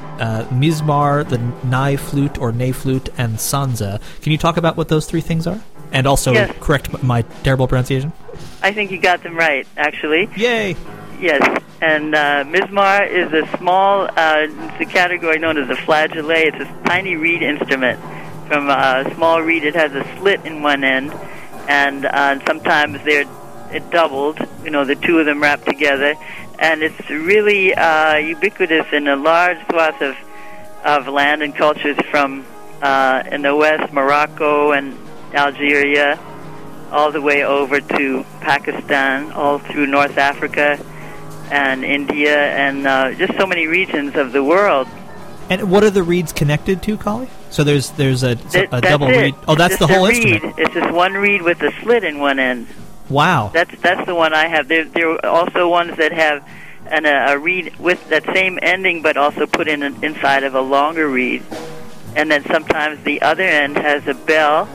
mizmar, 0.53 1.27
the 1.27 1.39
nai 1.67 1.97
flute 1.97 2.37
or 2.37 2.53
ney 2.53 2.71
flute, 2.71 3.09
and 3.17 3.35
sanza. 3.35 3.99
Can 4.21 4.31
you 4.31 4.37
talk 4.37 4.55
about 4.55 4.77
what 4.77 4.87
those 4.87 5.05
three 5.05 5.19
things 5.19 5.45
are? 5.45 5.61
And 5.91 6.07
also 6.07 6.33
yes. 6.33 6.55
correct 6.59 7.03
my 7.03 7.21
terrible 7.43 7.67
pronunciation? 7.67 8.11
I 8.61 8.73
think 8.73 8.91
you 8.91 8.99
got 8.99 9.23
them 9.23 9.35
right, 9.35 9.67
actually. 9.77 10.29
Yay! 10.35 10.75
Yes, 11.19 11.63
and 11.81 12.15
uh, 12.15 12.43
Mizmar 12.45 13.09
is 13.09 13.31
a 13.33 13.45
small, 13.57 14.03
uh, 14.03 14.47
it's 14.47 14.81
a 14.81 14.85
category 14.85 15.39
known 15.39 15.57
as 15.57 15.69
a 15.69 15.81
flageolet. 15.81 16.59
It's 16.59 16.69
a 16.69 16.87
tiny 16.87 17.15
reed 17.15 17.41
instrument. 17.41 17.99
From 18.47 18.69
a 18.69 19.09
small 19.15 19.41
reed, 19.41 19.63
it 19.63 19.75
has 19.75 19.93
a 19.93 20.03
slit 20.17 20.45
in 20.45 20.61
one 20.61 20.83
end, 20.83 21.13
and 21.67 22.05
uh, 22.05 22.43
sometimes 22.45 23.03
they're 23.03 23.25
it 23.71 23.89
doubled, 23.91 24.39
you 24.63 24.71
know, 24.71 24.83
the 24.83 24.95
two 24.95 25.19
of 25.19 25.25
them 25.25 25.41
wrapped 25.41 25.65
together, 25.65 26.15
and 26.57 26.81
it's 26.81 27.09
really 27.09 27.73
uh, 27.73 28.15
ubiquitous 28.15 28.87
in 28.91 29.07
a 29.07 29.15
large 29.15 29.57
swath 29.69 30.01
of, 30.01 30.15
of 30.83 31.07
land 31.07 31.43
and 31.43 31.55
cultures 31.55 31.97
from 32.09 32.45
uh, 32.81 33.23
in 33.31 33.41
the 33.43 33.55
west, 33.55 33.93
Morocco 33.93 34.71
and 34.71 34.97
Algeria, 35.33 36.19
all 36.91 37.11
the 37.11 37.21
way 37.21 37.43
over 37.43 37.79
to 37.79 38.25
Pakistan, 38.41 39.31
all 39.31 39.59
through 39.59 39.87
North 39.87 40.17
Africa 40.17 40.83
and 41.51 41.83
India, 41.83 42.37
and 42.37 42.85
uh, 42.85 43.13
just 43.13 43.37
so 43.37 43.45
many 43.45 43.67
regions 43.67 44.15
of 44.15 44.31
the 44.31 44.43
world. 44.43 44.87
And 45.49 45.71
what 45.71 45.83
are 45.83 45.89
the 45.89 46.03
reeds 46.03 46.31
connected 46.31 46.83
to, 46.83 46.97
Kali? 46.97 47.27
So 47.49 47.63
there's 47.63 47.89
there's 47.91 48.23
a, 48.23 48.37
a 48.71 48.81
double 48.81 49.07
it. 49.07 49.21
reed. 49.21 49.35
Oh, 49.47 49.55
that's 49.55 49.77
the 49.77 49.87
whole 49.87 50.07
reed. 50.07 50.27
instrument. 50.27 50.59
It's 50.59 50.73
just 50.73 50.91
one 50.91 51.13
reed 51.13 51.41
with 51.41 51.61
a 51.63 51.71
slit 51.81 52.03
in 52.03 52.19
one 52.19 52.37
end. 52.39 52.67
Wow. 53.09 53.49
That's 53.51 53.75
that's 53.81 54.05
the 54.05 54.13
one 54.13 54.33
I 54.33 54.47
have. 54.47 54.67
There 54.67 54.85
there 54.85 55.09
are 55.09 55.25
also 55.25 55.67
ones 55.67 55.97
that 55.97 56.11
have 56.11 56.47
an, 56.85 57.05
a, 57.05 57.33
a 57.33 57.39
reed 57.39 57.77
with 57.79 58.07
that 58.09 58.25
same 58.33 58.59
ending, 58.61 59.01
but 59.01 59.17
also 59.17 59.47
put 59.47 59.67
in 59.67 59.81
an, 59.81 60.03
inside 60.03 60.43
of 60.43 60.53
a 60.53 60.61
longer 60.61 61.09
reed. 61.09 61.43
And 62.15 62.29
then 62.29 62.43
sometimes 62.45 63.03
the 63.03 63.21
other 63.21 63.43
end 63.43 63.77
has 63.77 64.07
a 64.07 64.13
bell 64.13 64.69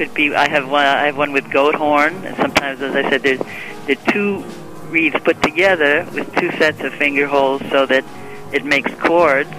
could 0.00 0.14
be. 0.14 0.34
I 0.34 0.48
have 0.48 0.66
one. 0.70 0.86
I 0.86 1.04
have 1.06 1.18
one 1.18 1.32
with 1.32 1.50
goat 1.50 1.74
horn, 1.74 2.14
and 2.24 2.34
sometimes, 2.38 2.80
as 2.80 2.96
I 2.96 3.02
said, 3.10 3.22
there's 3.22 3.40
the 3.86 3.96
two 4.10 4.42
reeds 4.88 5.14
put 5.22 5.42
together 5.42 6.08
with 6.14 6.34
two 6.36 6.50
sets 6.52 6.80
of 6.80 6.94
finger 6.94 7.26
holes 7.26 7.60
so 7.70 7.84
that 7.84 8.04
it 8.50 8.64
makes 8.64 8.92
chords. 8.94 9.52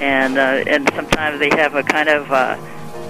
And 0.00 0.36
uh, 0.36 0.62
and 0.72 0.90
sometimes 0.94 1.40
they 1.40 1.48
have 1.48 1.74
a 1.74 1.82
kind 1.82 2.10
of 2.10 2.30
uh, 2.30 2.58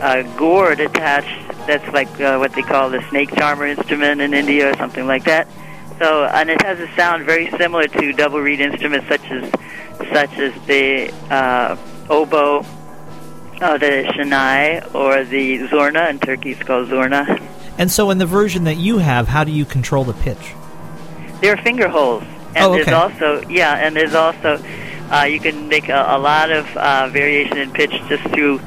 a 0.01 0.23
gourd 0.39 0.79
attached. 0.79 1.49
That's 1.67 1.87
like 1.93 2.09
uh, 2.21 2.39
what 2.39 2.53
they 2.53 2.63
call 2.63 2.91
the 2.91 3.03
snake 3.11 3.35
charmer 3.35 3.67
instrument 3.67 4.21
in 4.21 4.35
India 4.35 4.71
or 4.71 4.77
something 4.77 5.07
like 5.07 5.25
that. 5.25 5.49
So 5.99 6.27
and 6.27 6.49
it 6.49 6.63
has 6.63 6.79
a 6.79 6.89
sound 6.95 7.25
very 7.27 7.51
similar 7.59 7.89
to 7.89 8.13
double 8.13 8.39
reed 8.39 8.61
instruments 8.61 9.09
such 9.09 9.25
as 9.33 9.51
such 10.13 10.39
as 10.39 10.55
the 10.67 11.13
uh, 11.29 11.77
oboe 12.09 12.65
uh, 13.61 13.79
the 13.79 14.05
Shanai 14.15 14.95
or 14.95 15.25
the 15.25 15.59
Zurna. 15.69 16.11
In 16.11 16.19
Turkey, 16.19 16.53
it's 16.53 16.63
called 16.63 16.89
Zurna. 16.89 17.41
And 17.79 17.91
so, 17.91 18.11
in 18.11 18.19
the 18.19 18.27
version 18.27 18.65
that 18.65 18.77
you 18.77 18.99
have, 18.99 19.29
how 19.29 19.45
do 19.45 19.53
you 19.53 19.65
control 19.65 20.05
the 20.05 20.15
pitch? 20.15 20.55
There 21.41 21.53
are 21.53 21.63
finger 21.63 21.89
holes, 21.89 22.25
and 22.55 22.59
oh, 22.59 22.75
okay. 22.75 22.85
there's 22.85 22.95
also 22.95 23.49
yeah, 23.49 23.77
and 23.77 23.95
there's 23.95 24.15
also 24.15 24.63
uh, 25.11 25.23
you 25.23 25.41
can 25.41 25.69
make 25.69 25.89
a, 25.89 26.05
a 26.09 26.19
lot 26.19 26.51
of 26.51 26.67
uh, 26.77 27.09
variation 27.09 27.59
in 27.59 27.71
pitch 27.73 27.93
just 28.09 28.25
through 28.25 28.61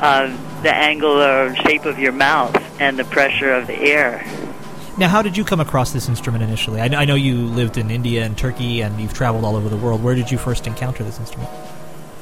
uh, 0.00 0.26
the 0.62 0.74
angle 0.74 1.20
or 1.20 1.54
shape 1.56 1.84
of 1.84 1.98
your 1.98 2.12
mouth 2.12 2.56
and 2.80 2.98
the 2.98 3.04
pressure 3.04 3.52
of 3.52 3.66
the 3.66 3.76
air. 3.76 4.24
Now, 4.96 5.08
how 5.08 5.22
did 5.22 5.36
you 5.36 5.44
come 5.44 5.58
across 5.58 5.92
this 5.92 6.08
instrument 6.08 6.44
initially? 6.44 6.80
I, 6.80 6.84
I 6.84 7.04
know 7.04 7.16
you 7.16 7.46
lived 7.46 7.76
in 7.76 7.90
India 7.90 8.24
and 8.24 8.38
Turkey, 8.38 8.80
and 8.80 9.00
you've 9.00 9.12
traveled 9.12 9.44
all 9.44 9.56
over 9.56 9.68
the 9.68 9.76
world. 9.76 10.04
Where 10.04 10.14
did 10.14 10.30
you 10.30 10.38
first 10.38 10.68
encounter 10.68 11.02
this 11.02 11.18
instrument? 11.18 11.50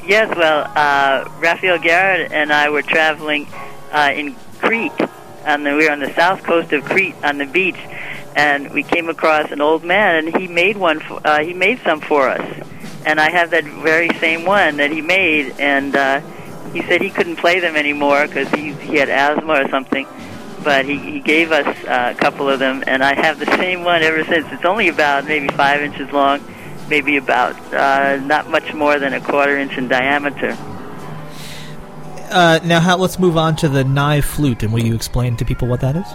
Yes, 0.05 0.37
well, 0.37 0.69
uh, 0.75 1.31
Raphael 1.39 1.79
Garrett 1.79 2.33
and 2.33 2.53
I 2.53 2.71
were 2.71 2.83
traveling 2.83 3.47
uh, 3.93 4.11
in 4.13 4.35
Crete, 4.59 4.91
and 5.45 5.63
we 5.63 5.75
were 5.75 5.93
on 5.93 6.01
the 6.01 6.13
south 6.15 6.43
coast 6.43 6.73
of 6.73 6.85
Crete 6.85 7.15
on 7.23 7.39
the 7.39 7.47
beach, 7.47 7.79
and 8.35 8.73
we 8.73 8.83
came 8.83 9.09
across 9.09 9.53
an 9.53 9.61
old 9.61 9.85
man, 9.85 10.27
and 10.27 10.37
he 10.37 10.49
made 10.49 10.77
one. 10.77 10.99
For, 10.99 11.21
uh, 11.25 11.45
he 11.45 11.55
made 11.55 11.79
some 11.85 12.01
for 12.01 12.29
us, 12.29 12.67
and 13.07 13.21
I 13.21 13.31
have 13.31 13.51
that 13.51 13.63
very 13.63 14.09
same 14.19 14.45
one 14.45 14.79
that 14.79 14.91
he 14.91 15.03
made, 15.03 15.55
and 15.61 15.95
uh, 15.95 16.21
he 16.73 16.83
said 16.83 17.01
he 17.01 17.11
couldn't 17.11 17.37
play 17.37 17.61
them 17.61 17.77
anymore 17.77 18.27
because 18.27 18.49
he 18.51 18.73
he 18.73 18.97
had 18.97 19.09
asthma 19.09 19.63
or 19.63 19.69
something. 19.69 20.09
But 20.65 20.85
he, 20.85 20.97
he 20.99 21.21
gave 21.21 21.53
us 21.53 21.67
uh, 21.85 22.13
a 22.17 22.21
couple 22.21 22.49
of 22.49 22.59
them, 22.59 22.83
and 22.89 23.05
I 23.05 23.15
have 23.15 23.39
the 23.39 23.47
same 23.57 23.85
one 23.85 24.03
ever 24.03 24.25
since. 24.25 24.47
It's 24.51 24.65
only 24.65 24.89
about 24.89 25.27
maybe 25.27 25.49
five 25.49 25.81
inches 25.81 26.11
long 26.13 26.41
maybe 26.93 27.17
about 27.17 27.57
uh, 27.73 28.17
not 28.27 28.51
much 28.51 28.75
more 28.75 28.99
than 28.99 29.15
a 29.15 29.21
quarter 29.21 29.57
inch 29.57 29.79
in 29.79 29.89
diameter. 29.89 30.55
Uh, 32.31 32.61
now, 32.65 32.81
how, 32.81 32.99
let's 32.99 33.19
move 33.19 33.39
on 33.39 33.57
to 33.57 33.67
the 33.67 33.83
nai 33.83 34.21
flute, 34.21 34.63
and 34.63 34.75
will 34.75 34.85
you 34.85 34.95
explain 34.95 35.35
to 35.39 35.45
people 35.45 35.67
what 35.69 35.81
that 35.81 35.97
is? 35.97 36.09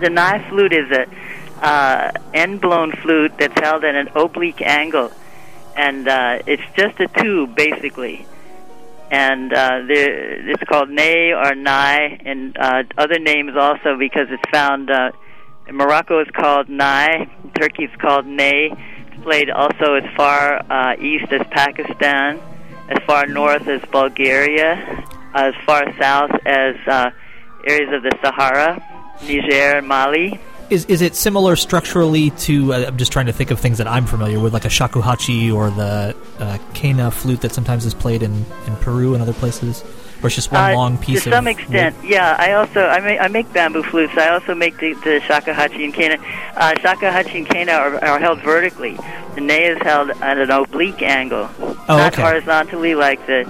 The 0.00 0.08
nai 0.08 0.36
flute 0.48 0.72
is 0.72 0.88
a 0.92 1.04
uh, 1.66 2.12
end-blown 2.32 2.92
flute 3.02 3.32
that's 3.40 3.58
held 3.58 3.82
at 3.84 3.96
an 3.96 4.08
oblique 4.14 4.62
angle, 4.62 5.10
and 5.76 6.06
uh, 6.06 6.38
it's 6.46 6.62
just 6.76 7.00
a 7.00 7.08
tube, 7.08 7.56
basically. 7.56 8.24
And 9.10 9.52
uh, 9.52 9.80
it's 9.88 10.62
called 10.62 10.90
ney 10.90 11.32
or 11.32 11.56
nai, 11.56 12.20
and 12.24 12.56
uh, 12.56 12.84
other 12.96 13.18
names 13.18 13.56
also 13.56 13.98
because 13.98 14.28
it's 14.30 14.48
found. 14.50 14.92
Uh, 14.92 15.10
in 15.66 15.76
Morocco, 15.76 16.20
it's 16.20 16.30
called 16.30 16.68
nai. 16.68 17.28
In 17.44 17.50
Turkey, 17.50 17.84
it's 17.84 17.96
called 17.96 18.26
ney 18.26 18.72
played 19.22 19.50
also 19.50 19.94
as 19.94 20.04
far 20.16 20.64
uh, 20.70 20.96
east 20.98 21.32
as 21.32 21.46
Pakistan, 21.50 22.40
as 22.88 22.98
far 23.06 23.26
north 23.26 23.66
as 23.68 23.80
Bulgaria, 23.90 25.04
as 25.34 25.54
far 25.66 25.84
south 25.98 26.30
as 26.46 26.76
uh, 26.86 27.10
areas 27.66 27.92
of 27.92 28.02
the 28.02 28.16
Sahara, 28.22 28.82
Niger, 29.22 29.78
and 29.78 29.88
Mali. 29.88 30.40
Is 30.70 30.84
is 30.84 31.02
it 31.02 31.16
similar 31.16 31.56
structurally 31.56 32.30
to? 32.30 32.72
Uh, 32.72 32.84
I'm 32.88 32.96
just 32.96 33.12
trying 33.12 33.26
to 33.26 33.32
think 33.32 33.50
of 33.50 33.58
things 33.58 33.78
that 33.78 33.88
I'm 33.88 34.06
familiar 34.06 34.38
with, 34.38 34.52
like 34.52 34.64
a 34.64 34.68
shakuhachi 34.68 35.52
or 35.52 35.70
the 35.70 36.16
uh, 36.38 36.58
quena 36.74 37.12
flute 37.12 37.40
that 37.40 37.52
sometimes 37.52 37.84
is 37.84 37.94
played 37.94 38.22
in, 38.22 38.46
in 38.66 38.76
Peru 38.76 39.14
and 39.14 39.22
other 39.22 39.32
places 39.32 39.82
or 40.22 40.26
it's 40.26 40.36
just 40.36 40.52
one 40.52 40.72
uh, 40.72 40.74
long 40.74 40.98
piece 40.98 41.24
to 41.24 41.30
some 41.30 41.46
extent 41.46 41.96
wood? 42.00 42.10
yeah 42.10 42.36
i 42.38 42.52
also 42.52 42.86
i 42.86 43.00
make 43.00 43.20
i 43.20 43.28
make 43.28 43.52
bamboo 43.52 43.82
flutes. 43.82 44.12
I 44.16 44.28
also 44.28 44.54
make 44.54 44.78
the, 44.78 44.94
the 44.94 45.20
shakuhachi 45.20 45.84
and 45.84 45.94
quena 45.94 46.18
uh, 46.56 46.74
shakuhachi 46.74 47.36
and 47.36 47.46
quena 47.46 47.76
are, 47.76 48.04
are 48.04 48.18
held 48.18 48.40
vertically. 48.42 48.98
The 49.34 49.40
ney 49.40 49.64
is 49.64 49.78
held 49.82 50.10
at 50.10 50.38
an 50.38 50.50
oblique 50.50 51.02
angle 51.02 51.48
oh, 51.58 51.76
not 51.88 52.12
okay. 52.12 52.22
horizontally 52.22 52.94
like 52.94 53.24
the 53.26 53.40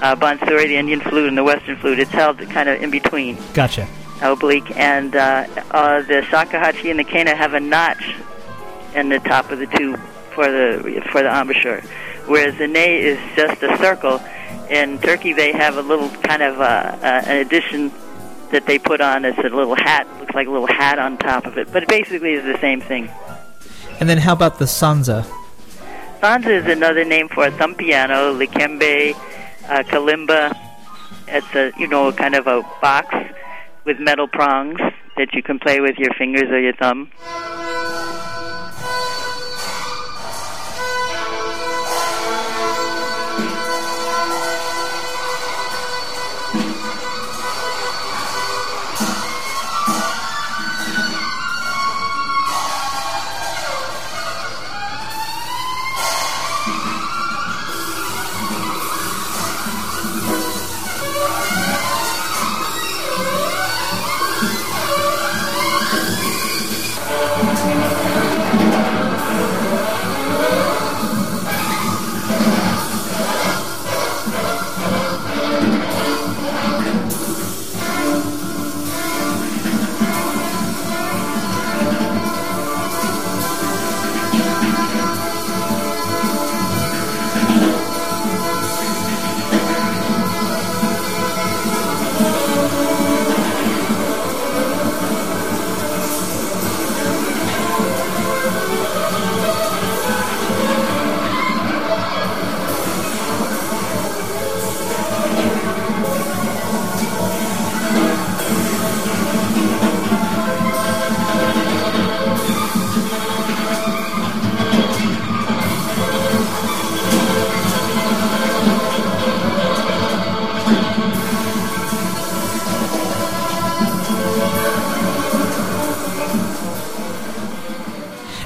uh, 0.00 0.16
bansuri 0.16 0.66
the 0.66 0.76
indian 0.76 1.00
flute 1.00 1.28
and 1.28 1.38
the 1.38 1.44
western 1.44 1.76
flute. 1.76 1.98
It's 1.98 2.10
held 2.10 2.38
kind 2.50 2.68
of 2.68 2.82
in 2.82 2.90
between. 2.90 3.38
Gotcha. 3.52 3.88
Oblique 4.22 4.76
and 4.76 5.14
uh, 5.14 5.46
uh, 5.70 6.02
the 6.02 6.22
shakuhachi 6.22 6.90
and 6.90 6.98
the 6.98 7.04
quena 7.04 7.34
have 7.34 7.54
a 7.54 7.60
notch 7.60 8.16
in 8.94 9.08
the 9.08 9.18
top 9.20 9.50
of 9.50 9.58
the 9.58 9.66
tube 9.66 9.98
for 10.34 10.50
the 10.50 11.02
for 11.10 11.22
the 11.22 11.28
embouchure 11.28 11.80
whereas 12.26 12.56
the 12.58 12.66
ney 12.66 13.00
is 13.00 13.18
just 13.36 13.62
a 13.62 13.76
circle 13.78 14.20
in 14.70 14.98
Turkey 14.98 15.32
they 15.32 15.52
have 15.52 15.76
a 15.76 15.82
little 15.82 16.08
kind 16.08 16.42
of 16.42 16.60
uh, 16.60 16.64
uh, 16.64 17.22
an 17.26 17.38
addition 17.38 17.92
that 18.50 18.66
they 18.66 18.78
put 18.78 19.00
on 19.00 19.24
as 19.24 19.36
a 19.38 19.42
little 19.42 19.74
hat, 19.74 20.06
looks 20.20 20.34
like 20.34 20.46
a 20.46 20.50
little 20.50 20.66
hat 20.66 20.98
on 20.98 21.18
top 21.18 21.46
of 21.46 21.58
it, 21.58 21.72
but 21.72 21.82
it 21.82 21.88
basically 21.88 22.32
is 22.32 22.44
the 22.44 22.58
same 22.60 22.80
thing. 22.80 23.10
And 24.00 24.08
then 24.08 24.18
how 24.18 24.32
about 24.32 24.58
the 24.58 24.64
sanza? 24.64 25.24
Sanza 26.20 26.46
is 26.46 26.66
another 26.66 27.04
name 27.04 27.28
for 27.28 27.46
a 27.46 27.50
thumb 27.50 27.74
piano, 27.74 28.32
likembe, 28.32 29.14
uh, 29.68 29.82
kalimba. 29.84 30.56
It's 31.28 31.54
a 31.54 31.72
you 31.78 31.88
know 31.88 32.12
kind 32.12 32.34
of 32.34 32.46
a 32.46 32.62
box 32.80 33.14
with 33.84 33.98
metal 33.98 34.28
prongs 34.28 34.80
that 35.16 35.34
you 35.34 35.42
can 35.42 35.58
play 35.58 35.80
with 35.80 35.98
your 35.98 36.12
fingers 36.14 36.50
or 36.50 36.60
your 36.60 36.74
thumb. 36.74 37.10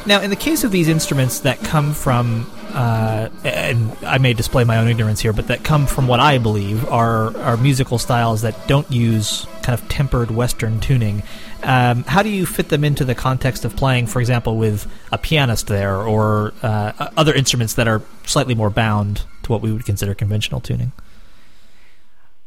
Now, 0.09 0.23
in 0.23 0.31
the 0.31 0.37
case 0.37 0.65
of 0.65 0.71
these 0.71 0.89
instruments 0.89 1.41
that 1.41 1.61
come 1.61 1.93
from, 1.93 2.51
uh, 2.71 3.29
and 3.45 3.95
I 4.01 4.17
may 4.17 4.33
display 4.33 4.65
my 4.65 4.79
own 4.79 4.89
ignorance 4.89 5.21
here, 5.21 5.35
but 5.35 5.49
that 5.49 5.65
come 5.65 5.87
from 5.87 6.09
what 6.09 6.19
I 6.19 6.39
believe 6.39 6.89
are 6.89 7.37
are 7.37 7.59
musical 7.59 7.99
styles 7.99 8.41
that 8.41 8.67
don't 8.67 8.91
use 8.91 9.47
kind 9.63 9.79
of 9.79 9.87
tempered 9.91 10.31
Western 10.31 10.81
tuning. 10.81 11.23
Um, 11.63 12.05
how 12.05 12.23
do 12.23 12.31
you 12.31 12.47
fit 12.47 12.71
them 12.71 12.85
into 12.85 13.05
the 13.05 13.15
context 13.15 13.67
of 13.67 13.77
playing, 13.77 14.07
for 14.07 14.21
example, 14.21 14.57
with 14.57 14.91
a 15.13 15.19
pianist 15.19 15.67
there 15.67 15.97
or 15.97 16.55
uh, 16.63 17.11
other 17.19 17.35
instruments 17.35 17.75
that 17.75 17.87
are 17.87 18.01
slightly 18.25 18.55
more 18.55 18.71
bound 18.71 19.25
to 19.43 19.53
what 19.53 19.61
we 19.61 19.71
would 19.71 19.85
consider 19.85 20.15
conventional 20.15 20.63
tuning? 20.63 20.93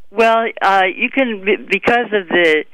Well, 0.09 0.47
uh, 0.63 0.85
you 0.95 1.11
can 1.11 1.45
because 1.69 2.07
of 2.11 2.27
the 2.27 2.65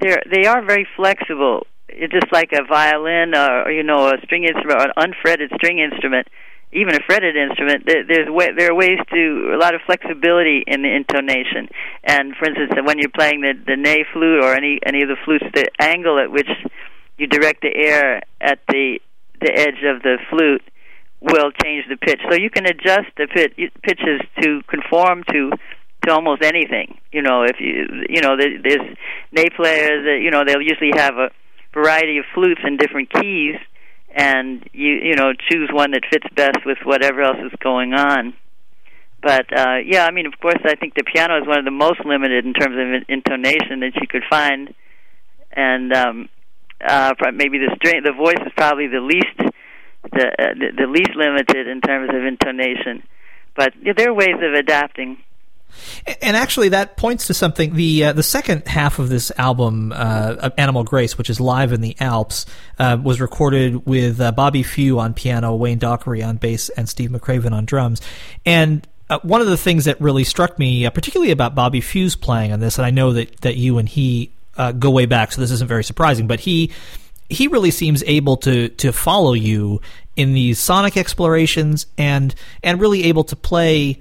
they 0.00 0.16
they 0.30 0.46
are 0.46 0.64
very 0.64 0.86
flexible. 0.96 1.66
It's 1.94 2.12
just 2.12 2.32
like 2.32 2.52
a 2.52 2.64
violin 2.64 3.34
or 3.34 3.70
you 3.70 3.82
know 3.82 4.08
a 4.08 4.20
string 4.24 4.44
instrument 4.44 4.80
or 4.80 4.84
an 4.86 4.92
unfretted 4.96 5.50
string 5.56 5.78
instrument, 5.78 6.28
even 6.72 6.94
a 6.94 7.00
fretted 7.06 7.36
instrument. 7.36 7.84
There's 7.86 8.28
way, 8.28 8.50
there 8.56 8.70
are 8.70 8.74
ways 8.74 8.98
to 9.12 9.52
a 9.54 9.58
lot 9.58 9.74
of 9.74 9.80
flexibility 9.86 10.64
in 10.66 10.82
the 10.82 10.94
intonation. 10.94 11.68
And 12.04 12.34
for 12.36 12.46
instance, 12.46 12.72
when 12.84 12.98
you're 12.98 13.14
playing 13.14 13.42
the 13.42 13.52
the 13.66 13.76
ney 13.76 14.04
flute 14.12 14.42
or 14.42 14.54
any 14.54 14.80
any 14.84 15.02
of 15.02 15.08
the 15.08 15.16
flutes, 15.24 15.44
the 15.54 15.68
angle 15.80 16.18
at 16.18 16.30
which 16.30 16.50
you 17.18 17.26
direct 17.26 17.62
the 17.62 17.74
air 17.74 18.22
at 18.40 18.60
the 18.68 18.98
the 19.40 19.52
edge 19.52 19.82
of 19.84 20.02
the 20.02 20.18
flute 20.30 20.62
will 21.20 21.50
change 21.62 21.84
the 21.88 21.96
pitch. 21.96 22.20
So 22.28 22.36
you 22.36 22.50
can 22.50 22.66
adjust 22.66 23.08
the 23.16 23.26
pitch, 23.26 23.54
pitches 23.82 24.20
to 24.42 24.60
conform 24.68 25.22
to 25.30 25.52
to 26.04 26.12
almost 26.12 26.42
anything. 26.42 26.98
You 27.12 27.22
know, 27.22 27.44
if 27.44 27.56
you 27.60 27.86
you 28.08 28.20
know 28.22 28.36
there's 28.36 28.96
ney 29.30 29.48
players 29.54 30.04
that 30.04 30.20
you 30.22 30.30
know 30.30 30.42
they'll 30.44 30.62
usually 30.62 30.92
have 30.96 31.14
a 31.16 31.30
variety 31.72 32.18
of 32.18 32.24
flutes 32.34 32.60
in 32.64 32.76
different 32.76 33.12
keys, 33.12 33.56
and 34.14 34.68
you 34.72 34.92
you 34.92 35.14
know 35.16 35.32
choose 35.50 35.70
one 35.72 35.92
that 35.92 36.02
fits 36.10 36.26
best 36.34 36.64
with 36.66 36.78
whatever 36.84 37.22
else 37.22 37.38
is 37.44 37.52
going 37.60 37.94
on. 37.94 38.34
But 39.22 39.46
uh, 39.56 39.76
yeah, 39.84 40.04
I 40.04 40.10
mean, 40.10 40.26
of 40.26 40.38
course, 40.40 40.58
I 40.64 40.74
think 40.74 40.94
the 40.94 41.04
piano 41.04 41.40
is 41.40 41.46
one 41.46 41.58
of 41.58 41.64
the 41.64 41.70
most 41.70 42.04
limited 42.04 42.44
in 42.44 42.54
terms 42.54 42.74
of 42.76 43.04
intonation 43.08 43.80
that 43.80 43.92
you 43.94 44.08
could 44.08 44.24
find, 44.28 44.74
and 45.52 45.92
um, 45.92 46.28
uh, 46.84 47.14
maybe 47.32 47.58
the 47.58 47.72
string, 47.76 48.02
the 48.04 48.12
voice 48.12 48.40
is 48.44 48.52
probably 48.56 48.88
the 48.88 49.00
least 49.00 49.54
the, 50.10 50.26
uh, 50.26 50.54
the 50.58 50.72
the 50.76 50.86
least 50.86 51.14
limited 51.14 51.68
in 51.68 51.80
terms 51.80 52.10
of 52.10 52.24
intonation. 52.24 53.02
But 53.56 53.74
yeah, 53.80 53.92
there 53.96 54.10
are 54.10 54.14
ways 54.14 54.36
of 54.42 54.54
adapting. 54.54 55.18
And 56.20 56.36
actually, 56.36 56.70
that 56.70 56.96
points 56.96 57.26
to 57.28 57.34
something. 57.34 57.74
The 57.74 58.04
uh, 58.04 58.12
the 58.12 58.22
second 58.22 58.66
half 58.66 58.98
of 58.98 59.08
this 59.08 59.30
album, 59.36 59.92
uh, 59.94 60.50
Animal 60.58 60.84
Grace, 60.84 61.16
which 61.18 61.30
is 61.30 61.40
live 61.40 61.72
in 61.72 61.80
the 61.80 61.96
Alps, 62.00 62.46
uh, 62.78 62.98
was 63.02 63.20
recorded 63.20 63.86
with 63.86 64.20
uh, 64.20 64.32
Bobby 64.32 64.62
Few 64.62 64.98
on 64.98 65.14
piano, 65.14 65.54
Wayne 65.54 65.78
Dockery 65.78 66.22
on 66.22 66.36
bass, 66.36 66.68
and 66.70 66.88
Steve 66.88 67.10
McCraven 67.10 67.52
on 67.52 67.64
drums. 67.64 68.00
And 68.44 68.86
uh, 69.10 69.18
one 69.22 69.40
of 69.40 69.46
the 69.46 69.56
things 69.56 69.84
that 69.84 70.00
really 70.00 70.24
struck 70.24 70.58
me, 70.58 70.86
uh, 70.86 70.90
particularly 70.90 71.32
about 71.32 71.54
Bobby 71.54 71.80
Few's 71.80 72.16
playing 72.16 72.52
on 72.52 72.60
this, 72.60 72.78
and 72.78 72.86
I 72.86 72.90
know 72.90 73.12
that, 73.12 73.40
that 73.42 73.56
you 73.56 73.78
and 73.78 73.88
he 73.88 74.32
go 74.78 74.90
way 74.90 75.06
back, 75.06 75.32
so 75.32 75.40
this 75.40 75.50
isn't 75.50 75.68
very 75.68 75.84
surprising, 75.84 76.26
but 76.26 76.40
he 76.40 76.70
he 77.28 77.48
really 77.48 77.70
seems 77.70 78.02
able 78.04 78.36
to 78.36 78.68
to 78.68 78.92
follow 78.92 79.32
you 79.32 79.80
in 80.16 80.34
these 80.34 80.58
sonic 80.58 80.96
explorations 80.96 81.86
and 81.96 82.34
and 82.62 82.80
really 82.80 83.04
able 83.04 83.24
to 83.24 83.36
play 83.36 83.98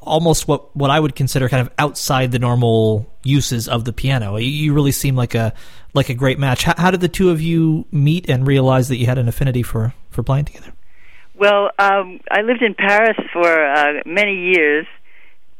almost 0.00 0.48
what 0.48 0.74
what 0.76 0.90
I 0.90 0.98
would 1.00 1.14
consider 1.14 1.48
kind 1.48 1.66
of 1.66 1.72
outside 1.78 2.32
the 2.32 2.38
normal 2.38 3.10
uses 3.22 3.68
of 3.68 3.84
the 3.84 3.92
piano. 3.92 4.36
You 4.36 4.74
really 4.74 4.92
seem 4.92 5.16
like 5.16 5.34
a 5.34 5.52
like 5.94 6.08
a 6.08 6.14
great 6.14 6.38
match. 6.38 6.64
How, 6.64 6.74
how 6.76 6.90
did 6.90 7.00
the 7.00 7.08
two 7.08 7.30
of 7.30 7.40
you 7.40 7.86
meet 7.90 8.28
and 8.28 8.46
realize 8.46 8.88
that 8.88 8.96
you 8.96 9.06
had 9.06 9.18
an 9.18 9.28
affinity 9.28 9.62
for 9.62 9.94
for 10.10 10.22
playing 10.22 10.46
together? 10.46 10.72
Well, 11.34 11.70
um, 11.78 12.20
I 12.30 12.42
lived 12.42 12.62
in 12.62 12.74
Paris 12.74 13.16
for 13.32 13.46
uh, 13.46 14.02
many 14.04 14.52
years, 14.54 14.86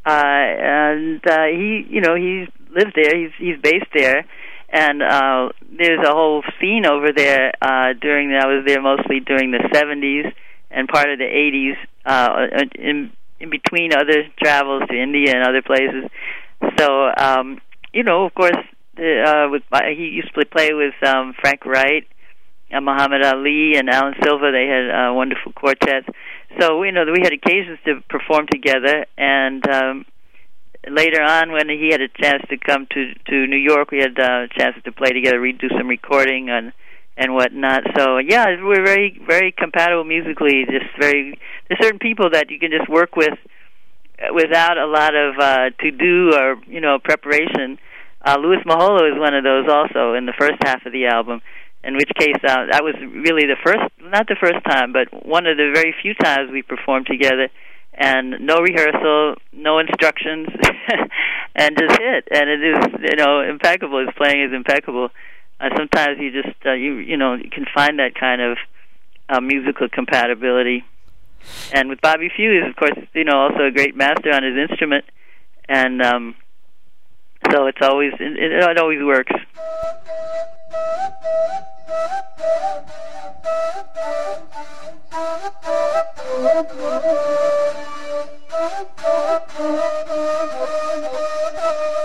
uh, 0.04 0.10
and 0.10 1.24
uh, 1.24 1.44
he, 1.46 1.86
you 1.88 2.00
know, 2.00 2.16
he 2.16 2.46
lives 2.74 2.92
there. 2.96 3.16
He's 3.16 3.30
he's 3.38 3.60
based 3.62 3.86
there, 3.94 4.24
and 4.68 5.02
uh, 5.02 5.50
there's 5.78 6.04
a 6.04 6.10
whole 6.10 6.42
scene 6.60 6.84
over 6.84 7.12
there. 7.12 7.52
Uh, 7.62 7.92
during 8.00 8.32
I 8.32 8.46
was 8.46 8.64
there 8.66 8.82
mostly 8.82 9.20
during 9.20 9.52
the 9.52 9.68
'70s 9.72 10.32
and 10.70 10.88
part 10.88 11.10
of 11.10 11.18
the 11.18 11.24
'80s. 11.24 11.76
Uh, 12.04 12.64
in 12.74 13.12
in 13.40 13.50
between 13.50 13.92
other 13.92 14.24
travels 14.42 14.82
to 14.90 15.00
India 15.00 15.32
and 15.34 15.48
other 15.48 15.62
places. 15.62 16.10
So, 16.78 17.10
um, 17.16 17.60
you 17.92 18.02
know, 18.02 18.24
of 18.24 18.34
course, 18.34 18.56
uh, 18.98 19.46
with 19.50 19.62
he 19.96 20.08
used 20.08 20.34
to 20.34 20.44
play 20.46 20.72
with 20.72 20.94
um, 21.06 21.34
Frank 21.40 21.64
Wright, 21.64 22.06
and 22.70 22.84
Muhammad 22.84 23.24
Ali, 23.24 23.76
and 23.76 23.88
Alan 23.88 24.14
Silva. 24.22 24.50
They 24.52 24.66
had 24.66 24.90
uh, 24.90 25.14
wonderful 25.14 25.52
quartets. 25.52 26.08
So, 26.60 26.82
you 26.82 26.92
know, 26.92 27.04
we 27.04 27.22
had 27.22 27.32
occasions 27.32 27.78
to 27.86 28.02
perform 28.08 28.46
together, 28.50 29.06
and 29.16 29.66
um, 29.68 30.04
later 30.88 31.22
on, 31.22 31.52
when 31.52 31.68
he 31.68 31.90
had 31.90 32.00
a 32.00 32.08
chance 32.08 32.42
to 32.50 32.56
come 32.58 32.86
to 32.90 33.14
to 33.28 33.46
New 33.46 33.58
York, 33.58 33.90
we 33.90 33.98
had 33.98 34.18
uh, 34.18 34.48
chances 34.56 34.82
to 34.84 34.92
play 34.92 35.10
together. 35.10 35.40
We 35.40 35.52
do 35.52 35.68
some 35.76 35.88
recording 35.88 36.50
and 36.50 36.72
and 37.16 37.34
whatnot. 37.34 37.82
So 37.96 38.18
yeah, 38.18 38.46
we're 38.62 38.84
very 38.84 39.20
very 39.26 39.52
compatible 39.52 40.04
musically. 40.04 40.64
Just 40.66 40.90
very 40.98 41.38
there's 41.68 41.80
certain 41.80 41.98
people 41.98 42.30
that 42.32 42.50
you 42.50 42.58
can 42.58 42.70
just 42.70 42.88
work 42.88 43.16
with 43.16 43.38
without 44.34 44.78
a 44.78 44.86
lot 44.86 45.14
of 45.14 45.38
uh, 45.38 45.70
to 45.80 45.90
do 45.90 46.32
or 46.34 46.56
you 46.66 46.80
know 46.80 46.98
preparation. 46.98 47.78
Uh, 48.24 48.36
Louis 48.40 48.58
Moholo 48.66 49.10
is 49.10 49.18
one 49.18 49.34
of 49.34 49.44
those 49.44 49.68
also 49.68 50.14
in 50.14 50.26
the 50.26 50.34
first 50.38 50.56
half 50.64 50.84
of 50.84 50.92
the 50.92 51.06
album. 51.06 51.40
In 51.84 51.94
which 51.94 52.10
case, 52.18 52.34
uh, 52.42 52.66
that 52.72 52.82
was 52.82 52.96
really 53.00 53.46
the 53.46 53.56
first, 53.64 53.86
not 54.02 54.26
the 54.26 54.34
first 54.34 54.58
time, 54.66 54.92
but 54.92 55.24
one 55.24 55.46
of 55.46 55.56
the 55.56 55.70
very 55.72 55.94
few 56.02 56.12
times 56.14 56.50
we 56.50 56.62
performed 56.62 57.06
together, 57.06 57.48
and 57.94 58.34
no 58.40 58.58
rehearsal, 58.58 59.36
no 59.52 59.78
instructions, 59.78 60.48
and 61.54 61.78
just 61.78 61.96
hit. 62.00 62.26
And 62.32 62.50
it 62.50 62.60
is, 62.66 63.10
you 63.10 63.16
know, 63.16 63.42
impeccable. 63.42 64.00
His 64.04 64.12
playing 64.18 64.42
is 64.42 64.52
impeccable 64.52 65.10
uh, 65.60 65.68
sometimes 65.76 66.18
you 66.20 66.30
just 66.30 66.54
uh, 66.64 66.72
you 66.72 66.96
you 66.96 67.16
know 67.16 67.34
you 67.34 67.50
can 67.50 67.64
find 67.74 67.98
that 67.98 68.14
kind 68.14 68.40
of 68.40 68.58
uh, 69.28 69.40
musical 69.40 69.88
compatibility. 69.88 70.84
And 71.72 71.88
with 71.88 72.00
Bobby 72.00 72.30
Fuse, 72.34 72.64
of 72.68 72.76
course, 72.76 72.98
you 73.14 73.24
know, 73.24 73.48
also 73.48 73.64
a 73.64 73.70
great 73.70 73.96
master 73.96 74.30
on 74.32 74.42
his 74.42 74.56
instrument, 74.56 75.04
and 75.68 76.02
um, 76.02 76.34
so 77.52 77.66
it's 77.66 77.78
always 77.82 78.12
it, 78.18 78.38
it 78.38 78.78
always 78.78 79.02
works. 79.02 79.32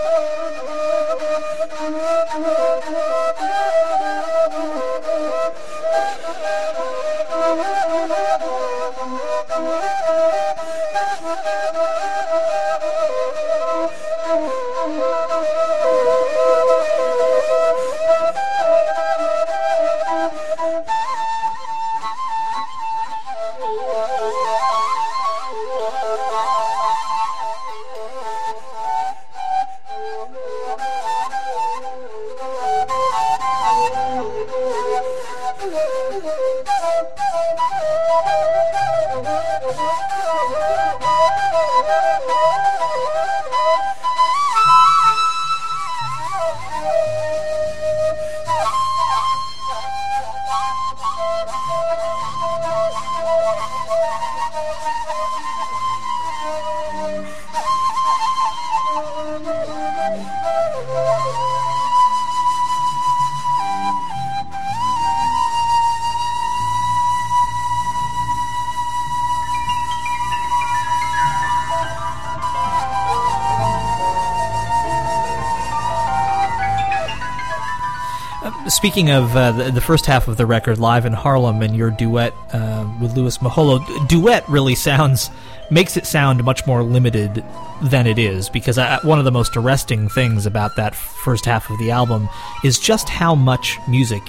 speaking 78.74 79.10
of 79.10 79.36
uh, 79.36 79.52
the, 79.52 79.70
the, 79.70 79.80
first 79.80 80.04
half 80.06 80.26
of 80.28 80.36
the 80.36 80.46
record, 80.46 80.78
live 80.78 81.06
in 81.06 81.12
Harlem, 81.12 81.62
and 81.62 81.76
your 81.76 81.90
duet 81.90 82.32
uh, 82.52 82.90
with 83.00 83.16
Louis 83.16 83.38
Moholo, 83.38 84.08
duet 84.08 84.46
really 84.48 84.74
sounds 84.74 85.30
makes 85.70 85.96
it 85.96 86.04
sound 86.04 86.44
much 86.44 86.66
more 86.66 86.82
limited 86.82 87.44
than 87.82 88.06
it 88.06 88.18
is 88.18 88.48
because 88.50 88.76
I, 88.76 88.98
one 89.02 89.18
of 89.18 89.24
the 89.24 89.32
most 89.32 89.56
arresting 89.56 90.08
things 90.08 90.44
about 90.44 90.76
that 90.76 90.94
first 90.94 91.44
half 91.46 91.70
of 91.70 91.78
the 91.78 91.90
album 91.90 92.28
is 92.62 92.78
just 92.78 93.08
how 93.08 93.34
much 93.34 93.78
music 93.88 94.22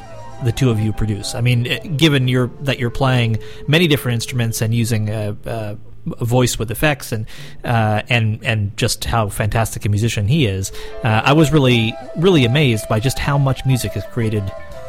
the 0.43 0.51
two 0.51 0.69
of 0.69 0.79
you 0.79 0.93
produce. 0.93 1.36
I 1.36 1.41
mean, 1.41 1.67
eh, 1.67 1.79
given 1.79 2.27
you're, 2.27 2.47
that 2.62 2.79
you're 2.79 2.89
playing 2.89 3.39
many 3.67 3.88
different 3.88 4.15
instruments 4.15 4.62
and 4.62 4.73
using 4.73 5.10
a, 5.10 5.36
a 5.45 5.77
voice 6.05 6.57
with 6.59 6.71
effects 6.71 7.11
and 7.11 7.25
uh, 7.63 8.01
and 8.09 8.43
and 8.43 8.75
just 8.77 9.05
how 9.05 9.29
fantastic 9.29 9.85
a 9.85 9.89
musician 9.89 10.27
he 10.27 10.45
is, 10.45 10.71
uh, 11.03 11.21
I 11.23 11.33
was 11.33 11.51
really 11.51 11.93
really 12.15 12.45
amazed 12.45 12.87
by 12.87 12.99
just 12.99 13.19
how 13.19 13.37
much 13.37 13.65
music 13.65 13.95
is 13.95 14.03
created 14.11 14.43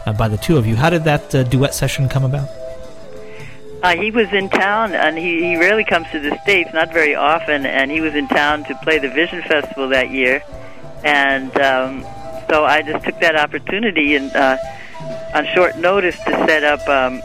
uh, 0.06 0.12
by 0.12 0.28
the 0.28 0.36
two 0.36 0.56
of 0.56 0.66
you. 0.66 0.76
How 0.76 0.90
did 0.90 1.04
that 1.04 1.34
uh, 1.34 1.42
duet 1.44 1.74
session 1.74 2.08
come 2.08 2.24
about? 2.24 2.48
Uh, 3.82 3.94
he 3.94 4.10
was 4.10 4.32
in 4.32 4.48
town, 4.48 4.94
and 4.94 5.16
he, 5.18 5.42
he 5.42 5.56
rarely 5.56 5.84
comes 5.84 6.06
to 6.10 6.18
the 6.18 6.36
States, 6.42 6.70
not 6.72 6.92
very 6.92 7.14
often, 7.14 7.66
and 7.66 7.90
he 7.90 8.00
was 8.00 8.14
in 8.14 8.26
town 8.26 8.64
to 8.64 8.74
play 8.82 8.98
the 8.98 9.08
Vision 9.08 9.42
Festival 9.42 9.88
that 9.90 10.10
year. 10.10 10.42
And 11.04 11.56
um, 11.60 12.02
so 12.48 12.64
I 12.64 12.82
just 12.82 13.04
took 13.04 13.20
that 13.20 13.36
opportunity 13.36 14.16
and 14.16 14.34
uh, 14.34 14.56
on 15.34 15.46
short 15.54 15.76
notice 15.76 16.16
to 16.24 16.30
set 16.46 16.64
up 16.64 16.80
um, 16.88 17.22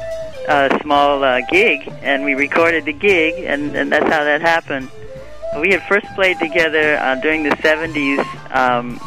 a 0.51 0.79
small 0.81 1.23
uh, 1.23 1.41
gig, 1.49 1.91
and 2.01 2.25
we 2.25 2.33
recorded 2.33 2.85
the 2.85 2.93
gig, 2.93 3.43
and, 3.45 3.75
and 3.75 3.91
that's 3.91 4.05
how 4.05 4.23
that 4.23 4.41
happened. 4.41 4.89
We 5.59 5.71
had 5.71 5.81
first 5.83 6.05
played 6.15 6.39
together 6.39 6.97
uh, 6.97 7.15
during 7.15 7.43
the 7.43 7.51
70s 7.51 8.19
um, 8.55 8.99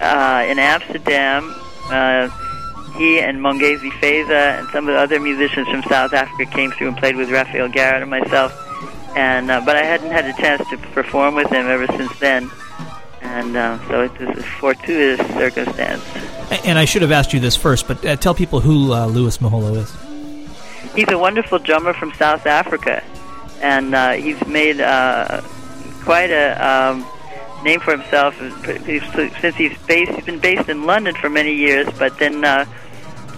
uh, 0.00 0.44
in 0.48 0.58
Amsterdam. 0.58 1.54
Uh, 1.90 2.28
he 2.96 3.20
and 3.20 3.38
Mongezi 3.38 3.90
Feza 3.92 4.58
and 4.58 4.68
some 4.68 4.88
of 4.88 4.94
the 4.94 5.00
other 5.00 5.18
musicians 5.18 5.68
from 5.68 5.82
South 5.84 6.12
Africa 6.12 6.50
came 6.50 6.70
through 6.72 6.88
and 6.88 6.96
played 6.96 7.16
with 7.16 7.30
Raphael 7.30 7.68
Garrett 7.68 8.02
and 8.02 8.10
myself. 8.10 8.52
And 9.16 9.50
uh, 9.50 9.60
but 9.64 9.76
I 9.76 9.82
hadn't 9.84 10.10
had 10.10 10.24
a 10.26 10.32
chance 10.34 10.68
to 10.70 10.76
perform 10.94 11.34
with 11.34 11.48
him 11.50 11.66
ever 11.66 11.86
since 11.86 12.18
then, 12.18 12.50
and 13.20 13.56
uh, 13.56 13.78
so 13.88 14.00
it 14.00 14.18
was 14.18 14.38
a 14.38 14.42
fortuitous 14.42 15.26
circumstance. 15.34 16.02
And 16.64 16.78
I 16.78 16.86
should 16.86 17.02
have 17.02 17.12
asked 17.12 17.34
you 17.34 17.40
this 17.40 17.56
first, 17.56 17.86
but 17.86 18.02
uh, 18.06 18.16
tell 18.16 18.34
people 18.34 18.60
who 18.60 18.92
uh, 18.92 19.06
Louis 19.06 19.36
Moholo 19.38 19.76
is. 19.76 20.11
He's 20.94 21.08
a 21.08 21.18
wonderful 21.18 21.58
drummer 21.58 21.94
from 21.94 22.12
South 22.14 22.46
Africa, 22.46 23.02
and 23.60 23.94
uh, 23.94 24.12
he's 24.12 24.44
made 24.46 24.80
uh, 24.80 25.40
quite 26.02 26.30
a 26.30 26.52
um, 26.66 27.06
name 27.64 27.80
for 27.80 27.96
himself 27.96 28.36
since 28.36 29.56
he's 29.56 29.78
based. 29.86 30.12
He's 30.12 30.24
been 30.24 30.38
based 30.38 30.68
in 30.68 30.84
London 30.84 31.14
for 31.14 31.30
many 31.30 31.54
years, 31.54 31.88
but 31.98 32.18
then 32.18 32.44
uh, 32.44 32.66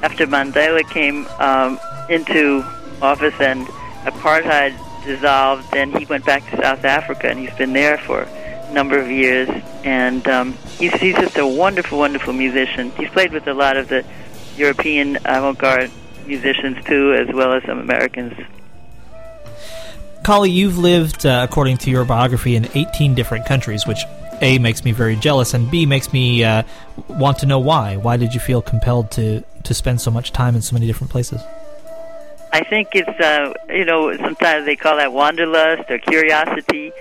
after 0.02 0.26
Mandela 0.26 0.88
came 0.90 1.26
um, 1.38 1.78
into 2.08 2.64
office 3.00 3.34
and 3.40 3.66
apartheid 4.04 4.76
dissolved, 5.04 5.70
then 5.72 5.92
he 5.92 6.04
went 6.06 6.24
back 6.24 6.48
to 6.50 6.56
South 6.60 6.84
Africa, 6.84 7.28
and 7.28 7.38
he's 7.38 7.54
been 7.54 7.72
there 7.72 7.98
for 7.98 8.22
a 8.22 8.72
number 8.72 8.98
of 8.98 9.10
years. 9.10 9.48
And 9.84 10.26
um, 10.28 10.54
he's 10.78 10.94
he's 10.94 11.14
just 11.16 11.38
a 11.38 11.46
wonderful, 11.46 11.98
wonderful 11.98 12.32
musician. 12.32 12.90
He's 12.92 13.10
played 13.10 13.32
with 13.32 13.46
a 13.46 13.54
lot 13.54 13.76
of 13.76 13.88
the 13.88 14.04
European 14.56 15.16
avant-garde 15.24 15.90
musicians 16.26 16.82
too, 16.84 17.14
as 17.14 17.34
well 17.34 17.52
as 17.52 17.62
some 17.64 17.78
Americans. 17.78 18.34
Kali, 20.24 20.50
you've 20.50 20.78
lived, 20.78 21.26
uh, 21.26 21.46
according 21.48 21.76
to 21.78 21.90
your 21.90 22.04
biography, 22.04 22.56
in 22.56 22.66
18 22.74 23.14
different 23.14 23.44
countries, 23.44 23.86
which 23.86 24.04
A 24.40 24.58
makes 24.58 24.84
me 24.84 24.92
very 24.92 25.16
jealous, 25.16 25.52
and 25.52 25.70
B 25.70 25.84
makes 25.84 26.12
me 26.12 26.42
uh, 26.42 26.62
want 27.08 27.38
to 27.40 27.46
know 27.46 27.58
why. 27.58 27.96
Why 27.96 28.16
did 28.16 28.32
you 28.32 28.40
feel 28.40 28.62
compelled 28.62 29.10
to, 29.12 29.42
to 29.64 29.74
spend 29.74 30.00
so 30.00 30.10
much 30.10 30.32
time 30.32 30.54
in 30.54 30.62
so 30.62 30.72
many 30.72 30.86
different 30.86 31.10
places? 31.10 31.42
I 32.52 32.62
think 32.62 32.88
it's, 32.94 33.20
uh, 33.20 33.52
you 33.68 33.84
know, 33.84 34.16
sometimes 34.16 34.64
they 34.64 34.76
call 34.76 34.96
that 34.96 35.12
wanderlust 35.12 35.90
or 35.90 35.98
curiosity. 35.98 36.92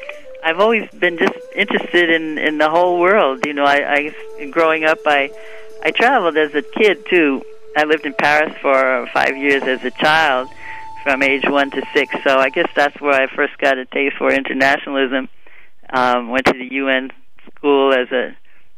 I've 0.44 0.60
always 0.60 0.90
been 0.90 1.18
just 1.18 1.36
interested 1.56 2.10
in, 2.10 2.38
in 2.38 2.58
the 2.58 2.70
whole 2.70 3.00
world. 3.00 3.46
You 3.46 3.54
know, 3.54 3.64
I, 3.64 4.12
I 4.40 4.46
growing 4.50 4.84
up, 4.84 4.98
I 5.06 5.32
I 5.84 5.92
traveled 5.92 6.38
as 6.38 6.54
a 6.56 6.62
kid 6.62 7.06
too. 7.10 7.44
I 7.76 7.86
lived 7.86 8.06
in 8.06 8.14
Paris 8.14 8.54
for 8.62 9.08
five 9.14 9.36
years 9.36 9.64
as 9.64 9.84
a 9.84 9.92
child 9.92 10.50
from 11.04 11.22
age 11.22 11.44
one 11.46 11.70
to 11.72 11.82
six. 11.94 12.16
So 12.24 12.38
I 12.38 12.50
guess 12.50 12.70
that's 12.76 13.00
where 13.02 13.14
I 13.14 13.28
first 13.36 13.58
got 13.58 13.78
a 13.78 13.86
taste 13.86 14.16
for 14.18 14.32
internationalism. 14.32 15.30
Um, 15.92 16.30
went 16.30 16.46
to 16.46 16.54
the 16.54 16.76
UN 16.76 17.12
school 17.56 17.94
as 17.94 18.12
a, 18.12 18.36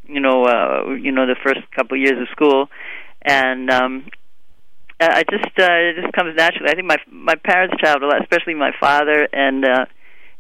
you 0.08 0.20
know, 0.20 0.46
uh, 0.46 0.94
you 0.94 1.12
know, 1.12 1.26
the 1.26 1.36
first 1.44 1.60
couple 1.76 1.98
years 1.98 2.20
of 2.20 2.28
school, 2.30 2.70
and 3.22 3.70
um, 3.70 4.06
I 5.00 5.24
just 5.30 5.46
uh, 5.60 5.72
it 5.72 6.02
just 6.02 6.14
comes 6.14 6.36
naturally. 6.36 6.70
I 6.70 6.76
think 6.76 6.88
my 6.88 6.98
my 7.10 7.36
parents 7.36 7.76
traveled 7.80 8.04
a 8.04 8.08
lot, 8.08 8.22
especially 8.22 8.54
my 8.54 8.72
father, 8.80 9.28
and 9.32 9.66
uh, 9.66 9.86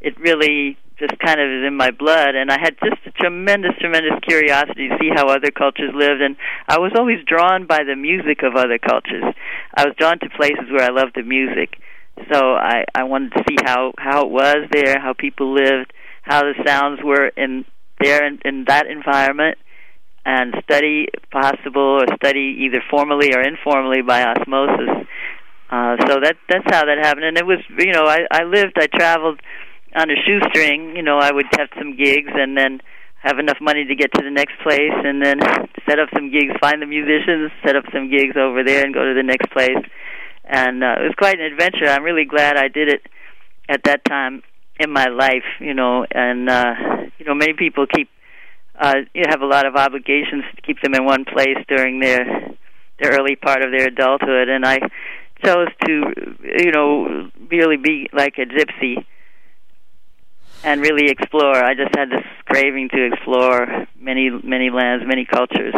it 0.01 0.19
really 0.19 0.77
just 0.97 1.17
kind 1.19 1.39
of 1.39 1.49
is 1.49 1.67
in 1.67 1.75
my 1.75 1.91
blood 1.91 2.35
and 2.35 2.49
I 2.49 2.57
had 2.59 2.75
just 2.79 3.05
a 3.05 3.11
tremendous 3.11 3.71
tremendous 3.79 4.13
curiosity 4.23 4.87
to 4.87 4.97
see 4.99 5.09
how 5.13 5.27
other 5.27 5.51
cultures 5.51 5.91
lived 5.93 6.21
and 6.21 6.37
I 6.67 6.79
was 6.79 6.93
always 6.97 7.19
drawn 7.25 7.67
by 7.67 7.83
the 7.83 7.95
music 7.95 8.43
of 8.43 8.55
other 8.55 8.77
cultures. 8.77 9.23
I 9.75 9.85
was 9.85 9.95
drawn 9.97 10.19
to 10.19 10.29
places 10.29 10.71
where 10.71 10.83
I 10.83 10.93
loved 10.93 11.15
the 11.15 11.23
music. 11.23 11.77
So 12.31 12.55
I 12.55 12.85
I 12.95 13.03
wanted 13.03 13.33
to 13.33 13.43
see 13.47 13.57
how 13.65 13.91
how 13.97 14.21
it 14.21 14.31
was 14.31 14.67
there, 14.71 14.99
how 14.99 15.13
people 15.13 15.53
lived, 15.53 15.91
how 16.23 16.41
the 16.41 16.53
sounds 16.65 17.01
were 17.03 17.27
in 17.35 17.65
there 17.99 18.25
in, 18.25 18.39
in 18.45 18.65
that 18.67 18.87
environment 18.87 19.57
and 20.25 20.55
study 20.63 21.07
possible 21.31 22.01
or 22.01 22.05
study 22.15 22.65
either 22.65 22.81
formally 22.89 23.35
or 23.35 23.41
informally 23.41 24.01
by 24.01 24.23
osmosis. 24.23 25.07
Uh 25.69 25.97
so 26.07 26.19
that 26.23 26.37
that's 26.47 26.65
how 26.71 26.85
that 26.85 26.97
happened 27.03 27.25
and 27.25 27.37
it 27.37 27.45
was 27.45 27.59
you 27.77 27.91
know 27.91 28.05
I 28.05 28.25
I 28.31 28.43
lived 28.43 28.77
I 28.77 28.87
traveled 28.87 29.41
on 29.95 30.11
a 30.11 30.15
shoestring. 30.25 30.95
You 30.95 31.03
know, 31.03 31.17
I 31.17 31.31
would 31.31 31.47
have 31.57 31.69
some 31.77 31.95
gigs 31.97 32.31
and 32.33 32.57
then 32.57 32.81
have 33.25 33.39
enough 33.39 33.57
money 33.59 33.85
to 33.85 33.95
get 33.95 34.13
to 34.13 34.21
the 34.21 34.29
next 34.29 34.53
place 34.61 34.93
and 34.93 35.23
then 35.23 35.39
set 35.89 35.99
up 35.99 36.09
some 36.13 36.31
gigs, 36.31 36.53
find 36.61 36.81
the 36.81 36.85
musicians, 36.85 37.51
set 37.65 37.75
up 37.75 37.85
some 37.91 38.09
gigs 38.09 38.37
over 38.37 38.63
there 38.63 38.85
and 38.85 38.93
go 38.93 39.03
to 39.03 39.13
the 39.15 39.23
next 39.23 39.49
place. 39.51 39.81
And 40.43 40.83
uh, 40.83 41.01
it 41.01 41.03
was 41.09 41.15
quite 41.17 41.39
an 41.39 41.45
adventure. 41.45 41.87
I'm 41.87 42.03
really 42.03 42.25
glad 42.25 42.55
I 42.55 42.67
did 42.67 42.87
it 42.87 43.01
at 43.67 43.83
that 43.85 44.05
time 44.05 44.43
in 44.79 44.91
my 44.91 45.07
life, 45.07 45.45
you 45.59 45.73
know, 45.73 46.05
and 46.11 46.49
uh 46.49 46.73
you 47.17 47.25
know, 47.25 47.33
many 47.33 47.53
people 47.53 47.87
keep 47.87 48.09
uh 48.79 48.95
you 49.13 49.23
have 49.27 49.41
a 49.41 49.45
lot 49.45 49.65
of 49.65 49.75
obligations 49.75 50.43
to 50.55 50.61
keep 50.61 50.81
them 50.81 50.93
in 50.93 51.05
one 51.05 51.25
place 51.25 51.57
during 51.67 51.99
their 51.99 52.25
their 52.99 53.11
early 53.17 53.35
part 53.35 53.63
of 53.63 53.71
their 53.71 53.87
adulthood 53.87 54.49
and 54.49 54.65
I 54.65 54.79
chose 55.43 55.69
to 55.85 56.03
you 56.43 56.71
know 56.71 57.29
really 57.49 57.77
be 57.77 58.09
like 58.13 58.35
a 58.37 58.45
gypsy 58.45 59.05
and 60.65 60.81
really 60.81 61.09
explore. 61.09 61.55
I 61.55 61.75
just 61.75 61.95
had 61.95 62.09
this 62.09 62.25
craving 62.45 62.89
to 62.89 63.05
explore 63.05 63.87
many, 63.97 64.31
many 64.43 64.71
lands, 64.71 65.05
many 65.07 65.25
cultures. 65.25 65.75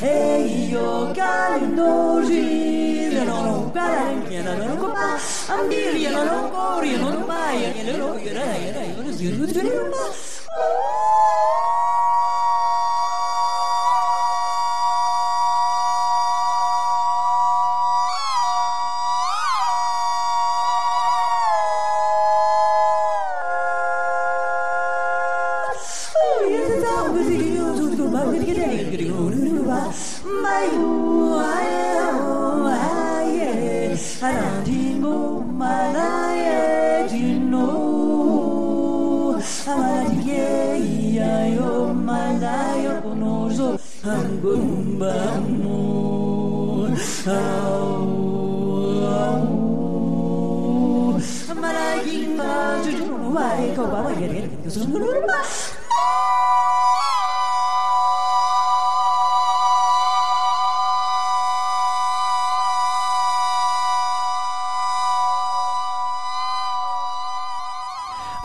Yo 0.00 1.12
calindo 1.14 2.18
ri 2.20 3.10
no 3.14 3.24
no 3.46 3.72
para 3.72 4.12
que 4.28 4.42
no 4.42 4.56
no 4.56 4.76
ko 4.76 4.92
pa 4.92 5.16
am 5.54 5.68
di 5.68 6.08
no 6.10 6.24
no 6.24 6.50
ko 6.50 6.80
ri 6.82 6.96
no 6.98 7.10
no 7.14 7.20
pa 7.26 7.52
ya 7.54 7.70
no 7.86 7.96
no 7.98 8.18
ya 8.18 8.32
ya 8.34 8.56
ya 8.74 8.82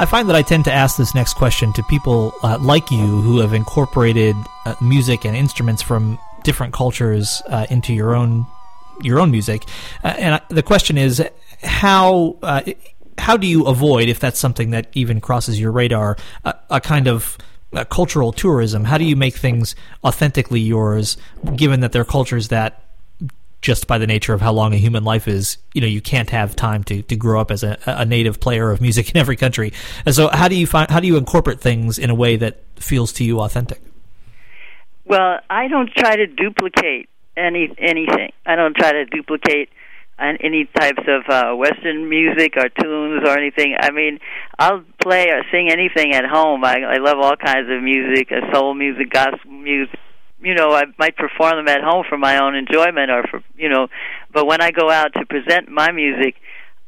I 0.01 0.05
find 0.05 0.29
that 0.29 0.35
I 0.35 0.43
tend 0.43 0.63
to 0.63 0.71
ask 0.71 0.95
this 0.95 1.13
next 1.13 1.33
question 1.33 1.73
to 1.73 1.83
people 1.83 2.33
uh, 2.41 2.57
like 2.61 2.89
you 2.89 3.21
who 3.21 3.39
have 3.39 3.53
incorporated 3.53 4.37
uh, 4.65 4.75
music 4.79 5.25
and 5.25 5.35
instruments 5.35 5.81
from 5.81 6.17
different 6.49 6.73
cultures 6.73 7.43
uh, 7.45 7.67
into 7.69 7.93
your 7.93 8.15
own 8.15 8.47
your 9.03 9.19
own 9.19 9.29
music. 9.29 9.61
Uh, 10.03 10.15
and 10.17 10.33
I, 10.35 10.41
the 10.49 10.63
question 10.63 10.97
is 10.97 11.23
how 11.61 12.37
uh, 12.41 12.61
how 13.19 13.37
do 13.37 13.45
you 13.45 13.67
avoid, 13.67 14.09
if 14.09 14.19
that's 14.19 14.39
something 14.39 14.71
that 14.71 14.87
even 14.93 15.21
crosses 15.21 15.59
your 15.59 15.71
radar, 15.71 16.17
a, 16.43 16.55
a 16.71 16.81
kind 16.81 17.07
of 17.07 17.37
uh, 17.73 17.83
cultural 17.85 18.31
tourism? 18.31 18.83
How 18.85 18.97
do 18.97 19.05
you 19.05 19.15
make 19.15 19.35
things 19.35 19.75
authentically 20.03 20.59
yours, 20.59 21.17
given 21.55 21.81
that 21.81 21.91
there 21.91 22.01
are 22.01 22.11
cultures 22.17 22.47
that 22.47 22.81
just 23.61 23.85
by 23.85 23.99
the 23.99 24.07
nature 24.07 24.33
of 24.33 24.41
how 24.41 24.53
long 24.53 24.73
a 24.73 24.77
human 24.77 25.03
life 25.03 25.27
is, 25.27 25.57
you 25.75 25.81
know, 25.81 25.87
you 25.87 26.01
can't 26.01 26.31
have 26.31 26.55
time 26.55 26.83
to, 26.85 27.03
to 27.03 27.15
grow 27.15 27.39
up 27.39 27.51
as 27.51 27.61
a, 27.61 27.77
a 27.85 28.05
native 28.05 28.39
player 28.39 28.71
of 28.71 28.81
music 28.81 29.11
in 29.11 29.17
every 29.17 29.35
country. 29.35 29.71
And 30.03 30.15
so, 30.15 30.29
how 30.29 30.47
do 30.47 30.55
you 30.55 30.65
find 30.65 30.89
how 30.89 30.99
do 30.99 31.05
you 31.05 31.17
incorporate 31.17 31.59
things 31.59 31.99
in 31.99 32.09
a 32.09 32.15
way 32.15 32.37
that 32.37 32.63
feels 32.77 33.13
to 33.13 33.23
you 33.23 33.41
authentic? 33.41 33.81
Well, 35.09 35.39
I 35.49 35.67
don't 35.67 35.89
try 35.93 36.15
to 36.15 36.27
duplicate 36.27 37.09
any 37.35 37.69
anything. 37.77 38.31
I 38.45 38.55
don't 38.55 38.75
try 38.75 38.91
to 38.93 39.05
duplicate 39.05 39.69
any 40.19 40.69
types 40.77 41.01
of 41.07 41.23
uh, 41.29 41.55
Western 41.55 42.09
music 42.09 42.53
or 42.57 42.69
tunes 42.69 43.23
or 43.25 43.37
anything. 43.37 43.75
I 43.79 43.91
mean, 43.91 44.19
I'll 44.59 44.83
play 45.01 45.29
or 45.29 45.41
sing 45.51 45.69
anything 45.71 46.13
at 46.13 46.25
home. 46.25 46.63
I, 46.63 46.81
I 46.81 46.97
love 46.97 47.17
all 47.19 47.35
kinds 47.37 47.69
of 47.71 47.81
music, 47.81 48.29
uh, 48.31 48.53
soul 48.53 48.73
music, 48.73 49.09
gospel 49.11 49.49
music, 49.49 49.97
you 50.41 50.55
know, 50.55 50.71
I 50.71 50.83
might 50.97 51.17
perform 51.17 51.57
them 51.57 51.67
at 51.67 51.81
home 51.83 52.05
for 52.07 52.17
my 52.17 52.41
own 52.41 52.55
enjoyment 52.55 53.11
or 53.11 53.23
for, 53.29 53.41
you 53.57 53.69
know, 53.69 53.87
but 54.31 54.45
when 54.45 54.61
I 54.61 54.71
go 54.71 54.89
out 54.89 55.13
to 55.13 55.25
present 55.25 55.69
my 55.69 55.91
music, 55.91 56.35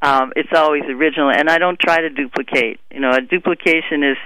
um, 0.02 0.32
it's 0.36 0.50
always 0.56 0.84
original, 0.84 1.30
and 1.30 1.50
I 1.50 1.58
don't 1.58 1.80
try 1.80 2.02
to 2.02 2.10
duplicate. 2.10 2.80
You 2.92 3.02
know, 3.02 3.12
a 3.12 3.22
duplication 3.22 4.04
is 4.04 4.18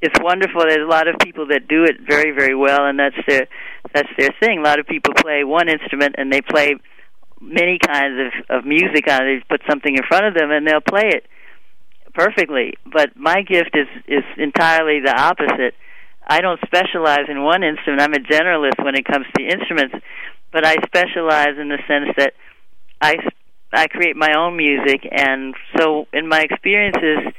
it's 0.00 0.18
wonderful. 0.20 0.62
There's 0.62 0.84
a 0.84 0.90
lot 0.90 1.08
of 1.08 1.16
people 1.22 1.48
that 1.48 1.68
do 1.68 1.84
it 1.84 1.96
very, 2.06 2.32
very 2.32 2.54
well, 2.54 2.86
and 2.86 2.98
that's 2.98 3.16
their 3.26 3.48
that's 3.94 4.08
their 4.18 4.30
thing. 4.40 4.60
A 4.60 4.62
lot 4.62 4.78
of 4.78 4.86
people 4.86 5.12
play 5.14 5.44
one 5.44 5.68
instrument 5.68 6.14
and 6.18 6.32
they 6.32 6.40
play 6.40 6.74
many 7.40 7.78
kinds 7.78 8.16
of 8.20 8.58
of 8.58 8.64
music 8.64 9.08
on 9.08 9.26
it. 9.26 9.40
They 9.40 9.44
put 9.48 9.62
something 9.68 9.94
in 9.94 10.02
front 10.08 10.26
of 10.26 10.34
them 10.34 10.50
and 10.50 10.66
they'll 10.66 10.80
play 10.80 11.08
it 11.08 11.26
perfectly. 12.14 12.74
But 12.84 13.16
my 13.16 13.42
gift 13.42 13.74
is 13.74 13.88
is 14.06 14.24
entirely 14.36 15.00
the 15.00 15.14
opposite. 15.16 15.74
I 16.26 16.40
don't 16.40 16.60
specialize 16.64 17.26
in 17.28 17.42
one 17.42 17.62
instrument. 17.62 18.02
I'm 18.02 18.14
a 18.14 18.18
generalist 18.18 18.84
when 18.84 18.94
it 18.94 19.04
comes 19.04 19.26
to 19.36 19.42
instruments, 19.42 19.96
but 20.52 20.64
I 20.64 20.76
specialize 20.84 21.58
in 21.58 21.68
the 21.68 21.78
sense 21.88 22.14
that 22.16 22.34
I 23.00 23.16
I 23.72 23.86
create 23.86 24.16
my 24.16 24.32
own 24.36 24.56
music, 24.56 25.06
and 25.10 25.54
so 25.78 26.06
in 26.12 26.28
my 26.28 26.40
experiences, 26.40 27.32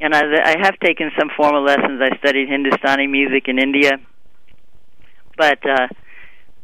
and 0.00 0.14
I, 0.14 0.22
I 0.44 0.56
have 0.62 0.78
taken 0.80 1.10
some 1.18 1.30
formal 1.36 1.62
lessons. 1.62 2.00
I 2.00 2.16
studied 2.18 2.48
Hindustani 2.48 3.06
music 3.06 3.48
in 3.48 3.58
India, 3.58 3.92
but 5.36 5.58
uh, 5.68 5.88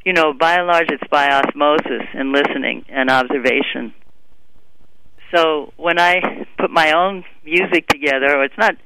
you 0.04 0.12
know, 0.12 0.32
by 0.32 0.54
and 0.54 0.66
large, 0.66 0.88
it's 0.90 1.08
by 1.10 1.28
osmosis 1.28 2.06
and 2.14 2.32
listening 2.32 2.84
and 2.88 3.10
observation. 3.10 3.94
So 5.34 5.72
when 5.76 5.98
I 5.98 6.46
put 6.58 6.70
my 6.70 6.92
own 6.92 7.24
music 7.44 7.88
together, 7.88 8.38
or 8.38 8.44
it's 8.44 8.58
not 8.58 8.76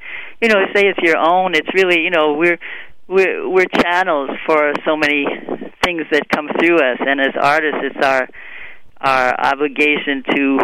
you 0.40 0.48
know, 0.48 0.64
say 0.74 0.88
it's 0.88 0.98
your 1.02 1.18
own. 1.18 1.54
It's 1.54 1.68
really, 1.74 2.00
you 2.00 2.10
know, 2.10 2.34
we're 2.34 2.58
we're 3.08 3.48
we're 3.48 3.66
channels 3.66 4.30
for 4.46 4.72
so 4.86 4.96
many 4.96 5.26
things 5.84 6.02
that 6.10 6.28
come 6.30 6.48
through 6.58 6.76
us, 6.76 6.98
and 7.00 7.20
as 7.20 7.34
artists, 7.40 7.80
it's 7.82 8.04
our 8.06 8.28
our 9.00 9.38
obligation 9.38 10.22
to 10.34 10.58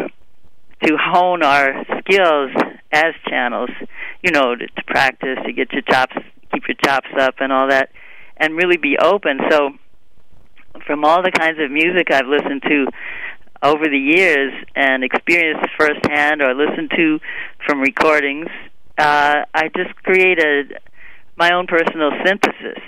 to 0.84 0.96
hone 0.98 1.42
our 1.42 1.84
skills 1.98 2.50
as 2.92 3.14
channels. 3.28 3.70
You 4.22 4.30
know, 4.32 4.54
to, 4.54 4.66
to 4.66 4.82
practice, 4.86 5.38
to 5.44 5.52
get 5.52 5.72
your 5.72 5.82
chops, 5.82 6.16
keep 6.52 6.64
your 6.68 6.76
chops 6.84 7.08
up, 7.18 7.36
and 7.40 7.52
all 7.52 7.68
that, 7.68 7.90
and 8.36 8.56
really 8.56 8.76
be 8.76 8.96
open. 8.98 9.38
So, 9.50 9.70
from 10.86 11.04
all 11.04 11.22
the 11.22 11.32
kinds 11.32 11.58
of 11.60 11.70
music 11.70 12.10
I've 12.10 12.26
listened 12.26 12.62
to 12.62 12.86
over 13.62 13.84
the 13.84 13.98
years 13.98 14.52
and 14.74 15.02
experienced 15.02 15.68
firsthand 15.78 16.42
or 16.42 16.54
listened 16.54 16.90
to 16.96 17.18
from 17.66 17.80
recordings 17.80 18.48
uh, 18.98 19.44
I 19.52 19.68
just 19.76 19.94
created 19.96 20.78
my 21.36 21.52
own 21.52 21.66
personal 21.66 22.10
synthesis, 22.24 22.82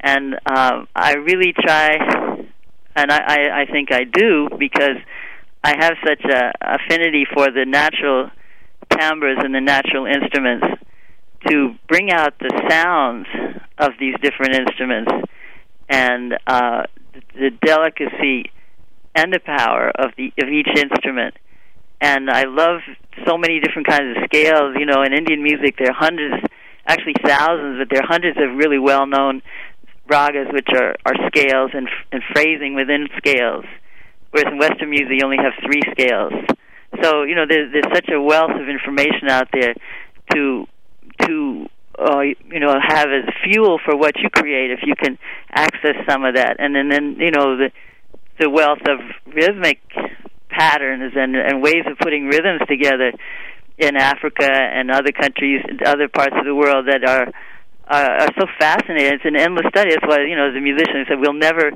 and 0.00 0.34
um, 0.34 0.86
I 0.94 1.14
really 1.14 1.54
try, 1.58 1.96
and 2.94 3.10
I, 3.10 3.18
I, 3.18 3.60
I 3.62 3.66
think 3.72 3.90
I 3.90 4.04
do 4.04 4.48
because 4.58 4.98
I 5.66 5.74
have 5.80 5.94
such 6.06 6.24
a 6.24 6.52
affinity 6.60 7.24
for 7.34 7.50
the 7.50 7.64
natural 7.66 8.30
timbres 8.88 9.38
and 9.42 9.52
the 9.52 9.60
natural 9.60 10.06
instruments 10.06 10.64
to 11.48 11.74
bring 11.88 12.12
out 12.12 12.38
the 12.38 12.54
sounds 12.70 13.26
of 13.76 13.90
these 13.98 14.14
different 14.22 14.54
instruments 14.54 15.10
and 15.88 16.34
uh, 16.46 16.84
the 17.34 17.50
delicacy 17.64 18.52
and 19.16 19.32
the 19.32 19.40
power 19.40 19.90
of 19.90 20.12
the 20.16 20.32
of 20.40 20.48
each 20.48 20.68
instrument 20.68 21.34
and 22.00 22.30
I 22.30 22.44
love 22.44 22.82
so 23.26 23.36
many 23.36 23.58
different 23.58 23.88
kinds 23.88 24.16
of 24.16 24.22
scales. 24.26 24.76
You 24.78 24.86
know, 24.86 25.02
in 25.02 25.12
Indian 25.12 25.42
music, 25.42 25.78
there 25.78 25.88
are 25.88 25.98
hundreds, 25.98 26.46
actually 26.86 27.14
thousands, 27.24 27.78
but 27.80 27.88
there 27.90 28.04
are 28.04 28.06
hundreds 28.06 28.38
of 28.38 28.56
really 28.56 28.78
well-known 28.78 29.42
ragas, 30.08 30.52
which 30.52 30.68
are 30.76 30.94
are 31.04 31.14
scales 31.26 31.72
and 31.74 31.88
and 32.12 32.22
phrasing 32.32 32.74
within 32.74 33.08
scales. 33.16 33.64
Whereas 34.36 34.52
in 34.52 34.58
Western 34.58 34.90
music, 34.90 35.16
you 35.16 35.24
only 35.24 35.38
have 35.40 35.56
three 35.64 35.80
scales. 35.96 36.32
So 37.02 37.22
you 37.22 37.34
know, 37.34 37.48
there's 37.48 37.72
there's 37.72 37.88
such 37.94 38.10
a 38.12 38.20
wealth 38.20 38.52
of 38.52 38.68
information 38.68 39.30
out 39.30 39.48
there 39.50 39.72
to 40.34 40.66
to 41.24 41.66
uh, 41.98 42.20
you 42.20 42.60
know 42.60 42.74
have 42.76 43.08
as 43.08 43.24
fuel 43.44 43.80
for 43.82 43.96
what 43.96 44.12
you 44.20 44.28
create 44.28 44.72
if 44.72 44.80
you 44.84 44.92
can 44.94 45.16
access 45.50 45.96
some 46.06 46.26
of 46.26 46.34
that, 46.34 46.56
and 46.58 46.76
then 46.76 46.90
then 46.90 47.16
you 47.18 47.30
know 47.30 47.56
the 47.56 47.70
the 48.38 48.50
wealth 48.50 48.84
of 48.86 49.00
rhythmic 49.32 49.80
patterns 50.50 51.14
and, 51.16 51.34
and 51.34 51.62
ways 51.62 51.88
of 51.90 51.96
putting 51.96 52.26
rhythms 52.26 52.60
together 52.68 53.12
in 53.78 53.96
Africa 53.96 54.48
and 54.48 54.90
other 54.90 55.12
countries, 55.12 55.62
other 55.86 56.08
parts 56.08 56.34
of 56.36 56.44
the 56.44 56.54
world 56.54 56.86
that 56.88 57.08
are 57.08 57.28
uh, 57.88 58.26
are 58.26 58.32
so 58.38 58.46
fascinating. 58.58 59.14
It's 59.14 59.24
an 59.24 59.36
endless 59.36 59.64
study. 59.70 59.96
That's 59.96 60.06
why 60.06 60.26
you 60.28 60.36
know, 60.36 60.50
as 60.50 60.56
a 60.56 60.60
musician, 60.60 61.00
I 61.00 61.08
said 61.08 61.20
we'll 61.20 61.32
never 61.32 61.72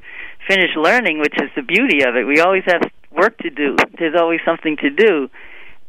finish 0.48 0.70
learning, 0.76 1.20
which 1.20 1.35
is 1.35 1.50
the 1.57 1.62
beauty 1.62 2.03
of 2.03 2.16
it. 2.16 2.24
We 2.26 2.40
always 2.40 2.64
have 2.66 2.83
work 3.11 3.38
to 3.38 3.50
do. 3.50 3.76
There's 3.98 4.14
always 4.18 4.40
something 4.44 4.76
to 4.79 4.90
do, 4.90 5.29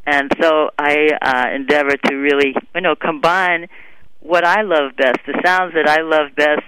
and 0.06 0.32
so 0.42 0.70
I 0.78 1.10
uh, 1.22 1.56
endeavor 1.56 1.96
to 1.96 2.16
really, 2.16 2.56
you 2.76 2.82
know, 2.82 2.96
combine 2.96 3.68
what 4.20 4.46
I 4.46 4.62
love 4.62 4.96
best, 4.98 5.20
the 5.26 5.40
sounds 5.44 5.74
that 5.74 5.88
I 5.88 6.02
love 6.02 6.36
best, 6.36 6.62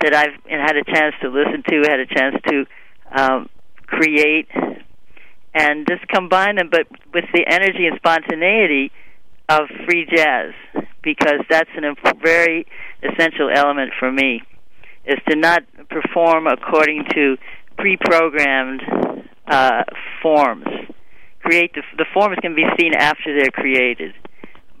that 0.00 0.14
I've 0.14 0.40
had 0.48 0.76
a 0.76 0.84
chance 0.84 1.14
to 1.22 1.28
listen 1.28 1.62
to, 1.68 1.82
had 1.88 2.00
a 2.00 2.06
chance 2.06 2.36
to 2.48 2.66
um, 3.14 3.48
create 3.86 4.48
and 5.54 5.86
just 5.88 6.06
combine 6.08 6.56
them, 6.56 6.68
but 6.70 6.86
with 7.12 7.24
the 7.34 7.44
energy 7.46 7.86
and 7.86 7.96
spontaneity 7.96 8.92
of 9.48 9.62
free 9.84 10.06
jazz, 10.14 10.52
because 11.02 11.40
that's 11.50 11.70
a 11.76 12.14
very 12.22 12.66
essential 13.02 13.50
element 13.54 13.92
for 13.98 14.12
me, 14.12 14.42
is 15.04 15.18
to 15.28 15.36
not 15.36 15.62
perform 15.88 16.46
according 16.46 17.04
to 17.14 17.36
pre-programmed 17.78 18.82
uh, 19.46 19.82
forms. 20.22 20.66
Create 21.40 21.72
the, 21.74 21.82
the 21.96 22.04
forms 22.12 22.36
can 22.42 22.54
be 22.54 22.64
seen 22.78 22.92
after 22.94 23.34
they're 23.34 23.50
created, 23.50 24.12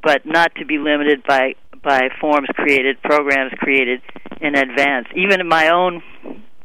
but 0.02 0.26
not 0.26 0.54
to 0.56 0.64
be 0.66 0.78
limited 0.78 1.22
by 1.26 1.54
by 1.82 2.10
forms 2.20 2.46
created, 2.54 3.00
programs 3.02 3.52
created 3.56 4.02
in 4.42 4.54
advance. 4.54 5.06
Even 5.16 5.40
in 5.40 5.48
my 5.48 5.70
own 5.70 6.02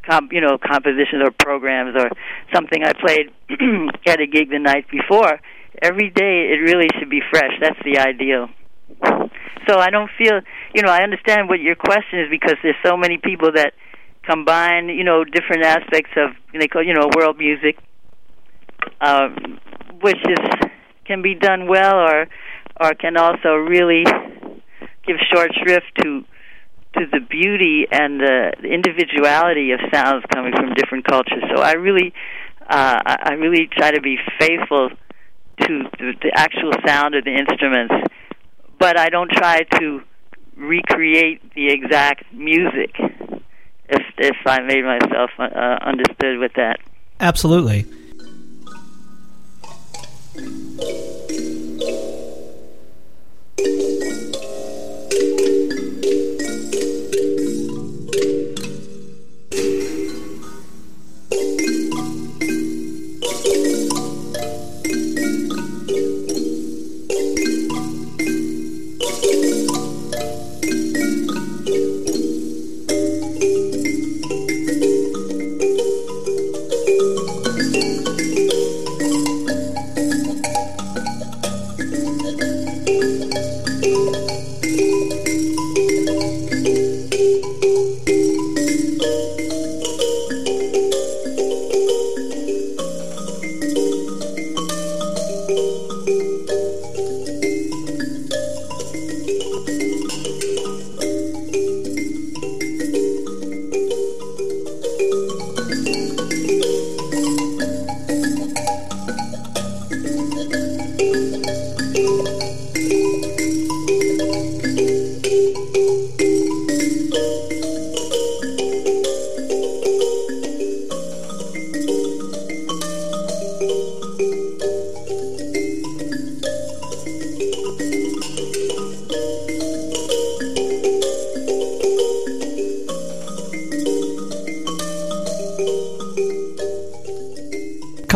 comp, 0.05 0.31
you 0.33 0.41
know, 0.41 0.57
compositions 0.57 1.23
or 1.23 1.31
programs 1.31 1.95
or 1.95 2.09
something 2.53 2.83
I 2.83 2.93
played 2.93 3.31
at 4.07 4.19
a 4.19 4.27
gig 4.27 4.49
the 4.49 4.59
night 4.59 4.85
before. 4.89 5.39
Every 5.81 6.09
day 6.09 6.51
it 6.51 6.61
really 6.61 6.87
should 6.99 7.09
be 7.09 7.21
fresh. 7.31 7.51
That's 7.61 7.79
the 7.83 7.99
ideal. 7.99 8.49
So 9.67 9.79
I 9.79 9.89
don't 9.89 10.09
feel, 10.17 10.41
you 10.73 10.81
know, 10.81 10.91
I 10.91 11.01
understand 11.03 11.49
what 11.49 11.59
your 11.59 11.75
question 11.75 12.19
is 12.19 12.29
because 12.29 12.55
there's 12.61 12.75
so 12.85 12.97
many 12.97 13.17
people 13.17 13.51
that 13.53 13.73
combine, 14.23 14.89
you 14.89 15.03
know, 15.03 15.23
different 15.23 15.63
aspects 15.63 16.11
of 16.17 16.31
they 16.53 16.67
call, 16.67 16.83
you 16.83 16.93
know, 16.93 17.09
world 17.15 17.37
music, 17.37 17.77
um, 19.01 19.59
which 20.01 20.17
is 20.17 20.69
can 21.05 21.21
be 21.21 21.35
done 21.35 21.67
well 21.67 21.95
or 21.95 22.27
or 22.81 22.93
can 22.93 23.17
also 23.17 23.55
really 23.55 24.03
give 25.05 25.17
short 25.31 25.51
shrift 25.53 25.85
to 26.01 26.25
to 26.97 27.05
the 27.11 27.19
beauty 27.19 27.85
and 27.91 28.19
the 28.19 28.53
individuality 28.63 29.71
of 29.71 29.79
sounds 29.93 30.23
coming 30.33 30.53
from 30.55 30.73
different 30.75 31.05
cultures. 31.05 31.43
So 31.53 31.61
I 31.61 31.73
really, 31.73 32.13
uh, 32.61 32.99
I 33.05 33.33
really 33.33 33.67
try 33.67 33.91
to 33.91 34.01
be 34.01 34.17
faithful 34.39 34.89
to 35.61 35.83
the, 35.99 36.13
the 36.21 36.31
actual 36.33 36.71
sound 36.85 37.15
of 37.15 37.25
the 37.25 37.35
instruments, 37.35 37.93
but 38.79 38.99
I 38.99 39.09
don't 39.09 39.31
try 39.31 39.63
to 39.79 40.01
recreate 40.55 41.53
the 41.53 41.67
exact 41.67 42.23
music. 42.33 42.95
If 43.87 44.03
if 44.17 44.37
I 44.45 44.61
made 44.61 44.83
myself 44.83 45.29
uh, 45.37 45.77
understood 45.81 46.39
with 46.39 46.53
that. 46.53 46.79
Absolutely. 47.19 47.85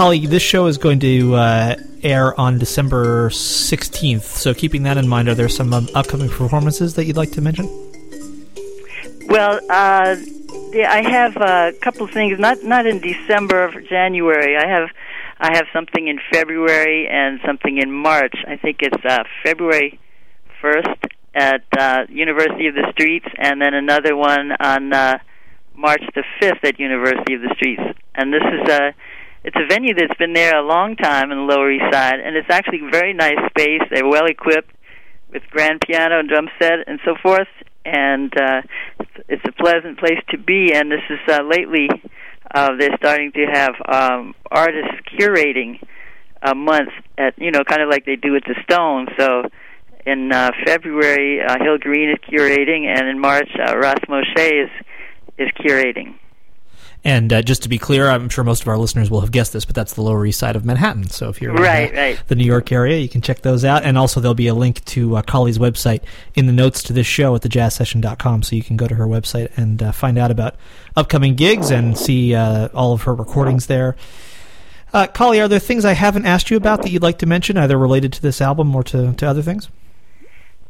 Kali, 0.09 0.25
this 0.25 0.41
show 0.41 0.65
is 0.65 0.79
going 0.79 0.99
to 1.01 1.35
uh, 1.35 1.75
air 2.01 2.33
on 2.39 2.57
December 2.57 3.29
16th. 3.29 4.23
So, 4.23 4.55
keeping 4.55 4.81
that 4.81 4.97
in 4.97 5.07
mind, 5.07 5.29
are 5.29 5.35
there 5.35 5.47
some 5.47 5.71
um, 5.71 5.87
upcoming 5.93 6.29
performances 6.29 6.95
that 6.95 7.05
you'd 7.05 7.15
like 7.15 7.29
to 7.33 7.41
mention? 7.41 7.67
Well, 9.27 9.59
uh, 9.69 10.15
yeah, 10.73 10.91
I 10.91 11.07
have 11.07 11.37
a 11.37 11.73
couple 11.79 12.07
things. 12.07 12.39
Not 12.39 12.63
not 12.63 12.87
in 12.87 13.01
December 13.01 13.65
or 13.65 13.81
January. 13.81 14.57
I 14.57 14.67
have 14.67 14.89
I 15.39 15.55
have 15.55 15.67
something 15.71 16.07
in 16.07 16.19
February 16.33 17.07
and 17.07 17.39
something 17.45 17.77
in 17.77 17.91
March. 17.91 18.33
I 18.47 18.55
think 18.55 18.77
it's 18.81 19.05
uh, 19.05 19.25
February 19.45 19.99
first 20.59 20.87
at 21.35 21.65
uh, 21.77 22.05
University 22.09 22.65
of 22.65 22.73
the 22.73 22.87
Streets, 22.93 23.27
and 23.37 23.61
then 23.61 23.75
another 23.75 24.15
one 24.15 24.53
on 24.59 24.91
uh, 24.91 25.19
March 25.75 26.01
the 26.15 26.23
fifth 26.39 26.63
at 26.63 26.79
University 26.79 27.35
of 27.35 27.41
the 27.41 27.53
Streets. 27.57 27.83
And 28.15 28.33
this 28.33 28.41
is 28.41 28.69
a 28.69 28.95
it's 29.43 29.55
a 29.55 29.67
venue 29.67 29.93
that's 29.93 30.17
been 30.17 30.33
there 30.33 30.57
a 30.57 30.65
long 30.65 30.95
time 30.95 31.31
in 31.31 31.37
the 31.37 31.43
Lower 31.43 31.71
East 31.71 31.85
Side, 31.91 32.19
and 32.19 32.35
it's 32.35 32.49
actually 32.49 32.81
a 32.85 32.91
very 32.91 33.13
nice 33.13 33.39
space. 33.49 33.81
They're 33.91 34.07
well 34.07 34.25
equipped 34.25 34.71
with 35.31 35.43
grand 35.49 35.81
piano 35.85 36.19
and 36.19 36.27
drum 36.27 36.49
set 36.59 36.87
and 36.87 36.99
so 37.05 37.15
forth, 37.21 37.47
and 37.85 38.33
uh, 38.37 38.61
it's 39.27 39.43
a 39.47 39.51
pleasant 39.51 39.99
place 39.99 40.19
to 40.29 40.37
be. 40.37 40.73
And 40.73 40.91
this 40.91 41.03
is 41.09 41.19
uh, 41.27 41.43
lately 41.43 41.87
uh, 42.53 42.71
they're 42.77 42.97
starting 42.97 43.31
to 43.33 43.45
have 43.45 43.75
um, 43.87 44.35
artists 44.51 44.95
curating 45.17 45.81
a 46.41 46.55
month 46.55 46.89
at 47.17 47.37
you 47.37 47.51
know 47.51 47.63
kind 47.63 47.81
of 47.81 47.89
like 47.89 48.05
they 48.05 48.15
do 48.15 48.35
at 48.35 48.43
the 48.43 48.55
Stone. 48.63 49.07
So 49.17 49.43
in 50.05 50.31
uh, 50.31 50.51
February, 50.65 51.41
uh, 51.41 51.57
Hill 51.63 51.77
Greene 51.77 52.09
is 52.09 52.17
curating, 52.29 52.85
and 52.87 53.07
in 53.07 53.19
March, 53.19 53.49
uh, 53.55 53.77
Ras 53.77 53.99
Moshe 54.07 54.63
is 54.65 54.69
is 55.37 55.49
curating. 55.59 56.15
And 57.03 57.31
uh, 57.31 57.41
just 57.41 57.63
to 57.63 57.69
be 57.69 57.77
clear, 57.77 58.09
I'm 58.09 58.27
sure 58.27 58.43
most 58.43 58.61
of 58.61 58.67
our 58.67 58.77
listeners 58.77 59.09
will 59.09 59.21
have 59.21 59.31
guessed 59.31 59.53
this, 59.53 59.63
but 59.63 59.73
that's 59.73 59.93
the 59.93 60.01
Lower 60.01 60.25
East 60.25 60.37
Side 60.37 60.57
of 60.57 60.65
Manhattan. 60.65 61.07
So 61.07 61.29
if 61.29 61.41
you're 61.41 61.53
right, 61.53 61.91
in 61.91 61.95
right. 61.95 62.23
the 62.27 62.35
New 62.35 62.43
York 62.43 62.73
area, 62.73 62.97
you 62.97 63.07
can 63.07 63.21
check 63.21 63.41
those 63.41 63.63
out. 63.63 63.83
And 63.83 63.97
also, 63.97 64.19
there'll 64.19 64.35
be 64.35 64.47
a 64.47 64.53
link 64.53 64.83
to 64.85 65.15
uh, 65.15 65.21
Kali's 65.21 65.57
website 65.57 66.01
in 66.35 66.45
the 66.45 66.51
notes 66.51 66.83
to 66.83 66.93
this 66.93 67.07
show 67.07 67.35
at 67.35 67.41
thejazzsession.com, 67.41 68.43
so 68.43 68.55
you 68.55 68.63
can 68.63 68.75
go 68.75 68.85
to 68.85 68.95
her 68.95 69.07
website 69.07 69.49
and 69.57 69.81
uh, 69.81 69.91
find 69.93 70.17
out 70.17 70.29
about 70.29 70.55
upcoming 70.97 71.35
gigs 71.35 71.71
and 71.71 71.97
see 71.97 72.35
uh, 72.35 72.67
all 72.73 72.91
of 72.91 73.03
her 73.03 73.15
recordings 73.15 73.67
there. 73.67 73.95
Uh, 74.91 75.07
Kali, 75.07 75.39
are 75.39 75.47
there 75.47 75.59
things 75.59 75.85
I 75.85 75.93
haven't 75.93 76.25
asked 76.25 76.51
you 76.51 76.57
about 76.57 76.81
that 76.81 76.91
you'd 76.91 77.03
like 77.03 77.19
to 77.19 77.25
mention, 77.25 77.57
either 77.57 77.77
related 77.77 78.11
to 78.13 78.21
this 78.21 78.41
album 78.41 78.75
or 78.75 78.83
to, 78.83 79.13
to 79.13 79.25
other 79.25 79.41
things? 79.41 79.69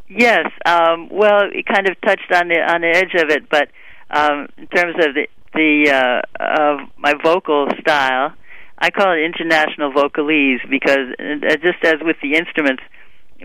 Yes. 0.08 0.52
Um, 0.66 1.10
well, 1.10 1.50
it 1.52 1.66
kind 1.66 1.90
of 1.90 2.00
touched 2.02 2.32
on 2.32 2.50
the 2.50 2.60
on 2.60 2.82
the 2.82 2.88
edge 2.88 3.14
of 3.16 3.30
it, 3.30 3.48
but 3.50 3.70
um, 4.10 4.48
in 4.58 4.68
terms 4.68 4.96
of 5.00 5.14
the 5.14 5.28
the 5.54 5.92
uh, 5.92 6.22
of 6.40 6.80
my 6.98 7.14
vocal 7.24 7.68
style. 7.82 8.34
I 8.78 8.92
call 8.92 9.12
it 9.12 9.26
international 9.26 9.92
vocalese 9.92 10.68
because 10.70 11.14
uh, 11.20 11.56
just 11.62 11.84
as 11.84 11.96
with 12.02 12.16
the 12.22 12.36
instruments, 12.36 12.82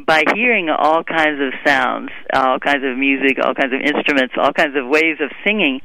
by 0.06 0.22
hearing 0.34 0.68
all 0.70 1.02
kinds 1.04 1.40
of 1.40 1.52
sounds, 1.66 2.10
all 2.32 2.58
kinds 2.58 2.84
of 2.84 2.96
music, 2.96 3.38
all 3.42 3.54
kinds 3.54 3.72
of 3.72 3.80
instruments, 3.80 4.34
all 4.36 4.52
kinds 4.52 4.76
of 4.76 4.86
ways 4.88 5.18
of 5.20 5.30
singing, 5.44 5.80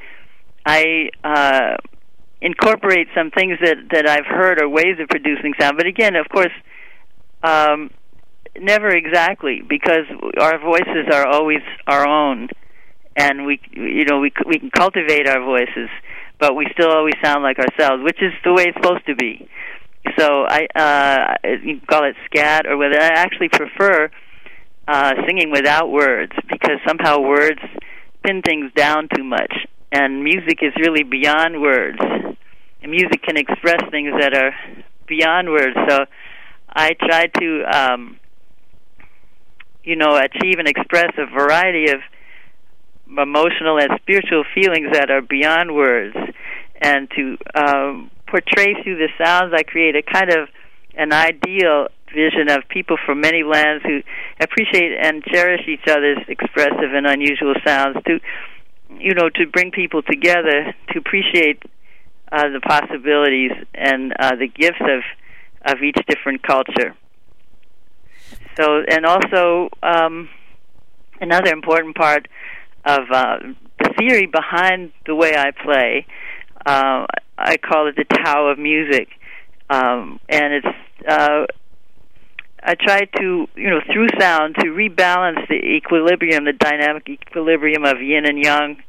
I 0.65 1.09
uh, 1.23 1.77
incorporate 2.41 3.07
some 3.15 3.31
things 3.31 3.57
that 3.63 3.77
that 3.91 4.07
I've 4.07 4.25
heard 4.25 4.61
or 4.61 4.69
ways 4.69 4.97
of 4.99 5.07
producing 5.09 5.53
sound. 5.59 5.77
But 5.77 5.87
again, 5.87 6.15
of 6.15 6.27
course, 6.29 6.53
um, 7.43 7.91
never 8.59 8.89
exactly 8.89 9.61
because 9.67 10.05
our 10.39 10.59
voices 10.59 11.07
are 11.11 11.27
always 11.27 11.61
our 11.87 12.07
own, 12.07 12.49
and 13.15 13.45
we 13.45 13.59
you 13.71 14.05
know 14.05 14.19
we 14.19 14.31
we 14.45 14.59
can 14.59 14.71
cultivate 14.71 15.27
our 15.27 15.43
voices 15.43 15.89
but 16.39 16.55
we 16.55 16.65
still 16.71 16.89
always 16.89 17.15
sound 17.23 17.43
like 17.43 17.57
ourselves, 17.59 18.01
which 18.03 18.21
is 18.21 18.31
the 18.43 18.53
way 18.53 18.63
it's 18.67 18.77
supposed 18.77 19.05
to 19.05 19.15
be. 19.15 19.47
So 20.17 20.45
I 20.47 20.67
uh, 20.73 21.49
you 21.63 21.81
call 21.87 22.05
it 22.05 22.15
scat 22.25 22.65
or 22.65 22.77
whether 22.77 22.99
I 22.99 23.07
actually 23.07 23.49
prefer 23.49 24.09
uh, 24.87 25.13
singing 25.27 25.51
without 25.51 25.91
words 25.91 26.31
because 26.49 26.79
somehow 26.87 27.19
words 27.19 27.59
pin 28.23 28.41
things 28.41 28.71
down 28.73 29.09
too 29.13 29.23
much, 29.23 29.53
and 29.91 30.23
music 30.23 30.59
is 30.61 30.73
really 30.79 31.03
beyond 31.03 31.61
words. 31.61 31.99
And 32.81 32.91
music 32.91 33.21
can 33.23 33.35
express 33.35 33.81
things 33.91 34.13
that 34.21 34.33
are 34.33 34.55
beyond 35.05 35.49
words. 35.49 35.75
So 35.89 36.05
I 36.69 36.91
try 36.93 37.27
to, 37.27 37.63
um, 37.65 38.19
you 39.83 39.97
know, 39.97 40.15
achieve 40.15 40.59
and 40.59 40.67
express 40.67 41.11
a 41.17 41.25
variety 41.25 41.91
of 41.91 41.99
emotional 43.17 43.77
and 43.77 43.99
spiritual 44.01 44.43
feelings 44.53 44.89
that 44.93 45.09
are 45.09 45.21
beyond 45.21 45.73
words, 45.73 46.15
and 46.81 47.09
to 47.11 47.37
um, 47.55 48.11
portray 48.27 48.75
through 48.83 48.97
the 48.97 49.09
sounds, 49.17 49.53
I 49.55 49.63
create 49.63 49.95
a 49.95 50.03
kind 50.03 50.29
of 50.31 50.49
an 50.95 51.13
ideal 51.13 51.87
vision 52.13 52.49
of 52.49 52.67
people 52.69 52.97
from 53.05 53.21
many 53.21 53.43
lands 53.43 53.83
who 53.83 54.01
appreciate 54.39 54.97
and 54.99 55.23
cherish 55.23 55.61
each 55.67 55.87
other's 55.87 56.17
expressive 56.27 56.93
and 56.93 57.05
unusual 57.05 57.53
sounds. 57.65 57.97
To 58.07 58.19
you 58.99 59.13
know, 59.13 59.29
to 59.29 59.45
bring 59.45 59.71
people 59.71 60.01
together 60.01 60.73
to 60.89 60.99
appreciate 60.99 61.61
uh, 62.31 62.49
the 62.49 62.59
possibilities 62.59 63.51
and 63.75 64.13
uh, 64.19 64.35
the 64.35 64.47
gifts 64.47 64.81
of 64.81 65.03
of 65.65 65.83
each 65.83 65.97
different 66.07 66.41
culture. 66.41 66.95
So, 68.55 68.83
and 68.89 69.05
also 69.05 69.69
um, 69.83 70.29
another 71.21 71.51
important 71.51 71.95
part 71.95 72.27
of 72.85 73.01
uh, 73.11 73.37
the 73.79 73.93
theory 73.97 74.25
behind 74.25 74.91
the 75.05 75.15
way 75.15 75.35
I 75.35 75.51
play. 75.51 76.05
Uh, 76.65 77.05
I 77.37 77.57
call 77.57 77.87
it 77.87 77.95
the 77.95 78.03
Tao 78.03 78.47
of 78.47 78.59
music, 78.59 79.07
um, 79.69 80.19
and 80.27 80.53
it's 80.53 80.67
uh, 81.07 81.45
I 82.61 82.75
try 82.75 83.05
to 83.05 83.47
you 83.55 83.69
know 83.69 83.79
through 83.91 84.07
sound 84.19 84.55
to 84.55 84.67
rebalance 84.67 85.47
the 85.47 85.55
equilibrium, 85.55 86.45
the 86.45 86.53
dynamic 86.53 87.07
equilibrium 87.07 87.85
of 87.85 88.01
yin 88.01 88.25
and 88.25 88.43
yang 88.43 88.83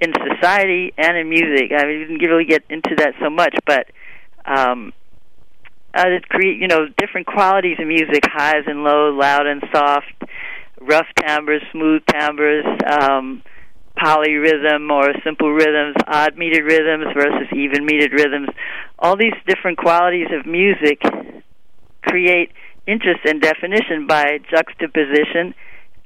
in 0.00 0.12
society 0.12 0.92
and 0.96 1.16
in 1.16 1.28
music. 1.28 1.72
I 1.76 1.84
mean, 1.84 2.00
didn't 2.00 2.30
really 2.30 2.44
get 2.44 2.62
into 2.70 2.94
that 2.98 3.14
so 3.20 3.28
much, 3.28 3.54
but 3.66 3.86
um, 4.44 4.92
uh, 5.94 6.04
to 6.04 6.20
create 6.28 6.58
you 6.58 6.68
know 6.68 6.86
different 6.96 7.26
qualities 7.26 7.78
of 7.80 7.86
music, 7.86 8.24
highs 8.24 8.64
and 8.66 8.84
lows, 8.84 9.18
loud 9.18 9.46
and 9.46 9.62
soft, 9.72 10.22
rough 10.80 11.06
timbres, 11.16 11.62
smooth 11.72 12.02
timbres, 12.06 12.64
um, 12.86 13.42
polyrhythm 13.98 14.90
or 14.90 15.12
simple 15.24 15.52
rhythms, 15.52 15.96
odd 16.06 16.34
metered 16.36 16.64
rhythms 16.64 17.12
versus 17.14 17.48
even 17.54 17.86
metered 17.86 18.12
rhythms. 18.12 18.48
All 18.98 19.16
these 19.16 19.34
different 19.46 19.78
qualities 19.78 20.28
of 20.32 20.46
music 20.46 21.00
create 22.02 22.50
interest 22.86 23.20
and 23.26 23.40
definition 23.40 24.06
by 24.06 24.38
juxtaposition 24.50 25.54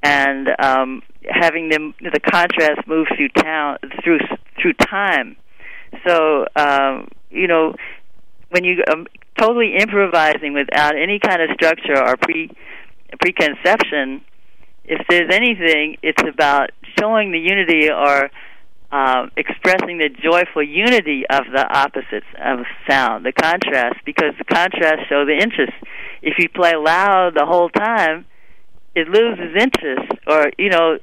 and 0.03 0.49
um, 0.59 1.03
having 1.29 1.69
them 1.69 1.95
the 2.01 2.21
contrast 2.21 2.87
move 2.87 3.07
through 3.17 3.31
town 3.31 3.79
through 4.03 4.19
through 4.61 4.75
time. 4.75 5.37
So 6.07 6.47
um, 6.57 7.09
you 7.31 7.47
know 7.47 7.75
when 8.51 8.65
you 8.65 8.83
um, 8.93 9.07
totally 9.39 9.77
improvising 9.77 10.53
without 10.53 10.97
any 10.97 11.19
kind 11.19 11.43
of 11.43 11.51
structure 11.55 11.97
or 11.97 12.17
pre 12.17 12.51
preconception, 13.21 14.21
if 14.85 15.07
there's 15.09 15.31
anything, 15.33 15.97
it's 16.03 16.23
about 16.23 16.71
showing 16.99 17.33
the 17.33 17.39
unity 17.39 17.91
or 17.91 18.31
uh, 18.93 19.27
expressing 19.37 19.99
the 19.99 20.09
joyful 20.09 20.63
unity 20.63 21.25
of 21.29 21.45
the 21.53 21.67
opposites 21.69 22.27
of 22.39 22.61
sound, 22.89 23.25
the 23.25 23.33
contrast, 23.33 23.99
because 24.05 24.35
the 24.39 24.45
contrast 24.45 25.09
show 25.09 25.25
the 25.25 25.35
interest. 25.35 25.73
If 26.23 26.35
you 26.39 26.49
play 26.49 26.75
loud 26.77 27.35
the 27.35 27.47
whole 27.47 27.71
time, 27.71 28.27
it 28.95 29.09
loses 29.09 29.57
interest, 29.59 30.13
or 30.27 30.53
you 30.59 30.69
know, 30.71 30.99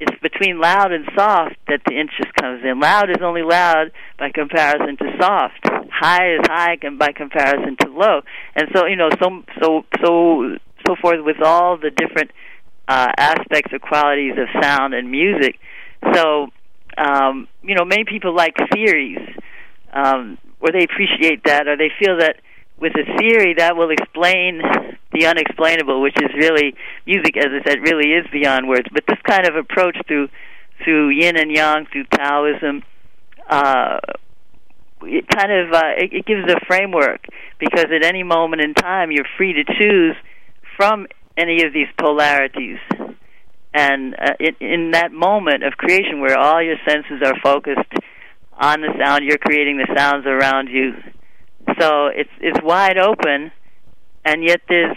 it's 0.00 0.18
between 0.20 0.60
loud 0.60 0.92
and 0.92 1.04
soft 1.16 1.56
that 1.68 1.80
the 1.86 1.94
interest 1.94 2.34
comes 2.34 2.62
in. 2.64 2.80
Loud 2.80 3.10
is 3.10 3.22
only 3.22 3.42
loud 3.42 3.92
by 4.18 4.30
comparison 4.30 4.96
to 4.96 5.16
soft. 5.20 5.60
High 5.92 6.34
is 6.34 6.40
high 6.44 6.76
by 6.98 7.12
comparison 7.12 7.76
to 7.80 7.88
low, 7.88 8.22
and 8.56 8.68
so 8.74 8.86
you 8.86 8.96
know, 8.96 9.10
so 9.22 9.44
so 9.62 9.84
so 10.02 10.56
so 10.86 10.96
forth 11.00 11.24
with 11.24 11.40
all 11.42 11.78
the 11.78 11.90
different 11.90 12.32
uh, 12.88 13.12
aspects 13.18 13.72
or 13.72 13.78
qualities 13.78 14.34
of 14.38 14.62
sound 14.62 14.94
and 14.94 15.10
music. 15.10 15.58
So, 16.14 16.48
um, 16.96 17.48
you 17.62 17.74
know, 17.74 17.84
many 17.84 18.04
people 18.04 18.34
like 18.34 18.54
theories, 18.72 19.18
um, 19.92 20.38
or 20.60 20.72
they 20.72 20.84
appreciate 20.84 21.44
that, 21.44 21.66
or 21.66 21.76
they 21.76 21.90
feel 21.98 22.18
that 22.18 22.36
with 22.78 22.92
a 22.94 23.18
theory 23.18 23.54
that 23.54 23.76
will 23.76 23.90
explain 23.90 24.60
the 25.12 25.26
unexplainable, 25.26 26.02
which 26.02 26.16
is 26.16 26.30
really 26.36 26.74
music, 27.06 27.36
as 27.36 27.46
I 27.46 27.68
said, 27.68 27.78
really 27.80 28.12
is 28.12 28.26
beyond 28.30 28.68
words. 28.68 28.86
But 28.92 29.04
this 29.08 29.18
kind 29.26 29.46
of 29.46 29.56
approach 29.56 29.96
through 30.06 30.28
through 30.84 31.08
yin 31.08 31.38
and 31.38 31.50
yang, 31.50 31.86
through 31.90 32.04
Taoism, 32.04 32.82
uh, 33.48 33.98
it 35.02 35.26
kind 35.28 35.52
of 35.52 35.72
uh, 35.72 35.92
it, 35.96 36.12
it 36.12 36.26
gives 36.26 36.50
a 36.50 36.64
framework 36.66 37.24
because 37.58 37.86
at 37.86 38.04
any 38.04 38.22
moment 38.22 38.62
in 38.62 38.74
time 38.74 39.10
you're 39.10 39.26
free 39.36 39.54
to 39.54 39.64
choose 39.64 40.16
from 40.76 41.06
any 41.36 41.64
of 41.64 41.72
these 41.72 41.88
polarities. 41.98 42.78
And 43.74 44.14
uh, 44.14 44.32
in, 44.40 44.56
in 44.60 44.90
that 44.92 45.12
moment 45.12 45.62
of 45.62 45.74
creation 45.74 46.20
where 46.20 46.38
all 46.38 46.62
your 46.62 46.76
senses 46.88 47.20
are 47.24 47.34
focused 47.42 47.92
on 48.58 48.80
the 48.80 48.92
sound, 48.98 49.24
you're 49.24 49.38
creating 49.38 49.76
the 49.76 49.92
sounds 49.94 50.24
around 50.26 50.68
you. 50.68 50.94
So 51.78 52.06
it's 52.06 52.30
it's 52.40 52.58
wide 52.62 52.96
open, 52.96 53.50
and 54.24 54.42
yet 54.42 54.62
there's 54.68 54.96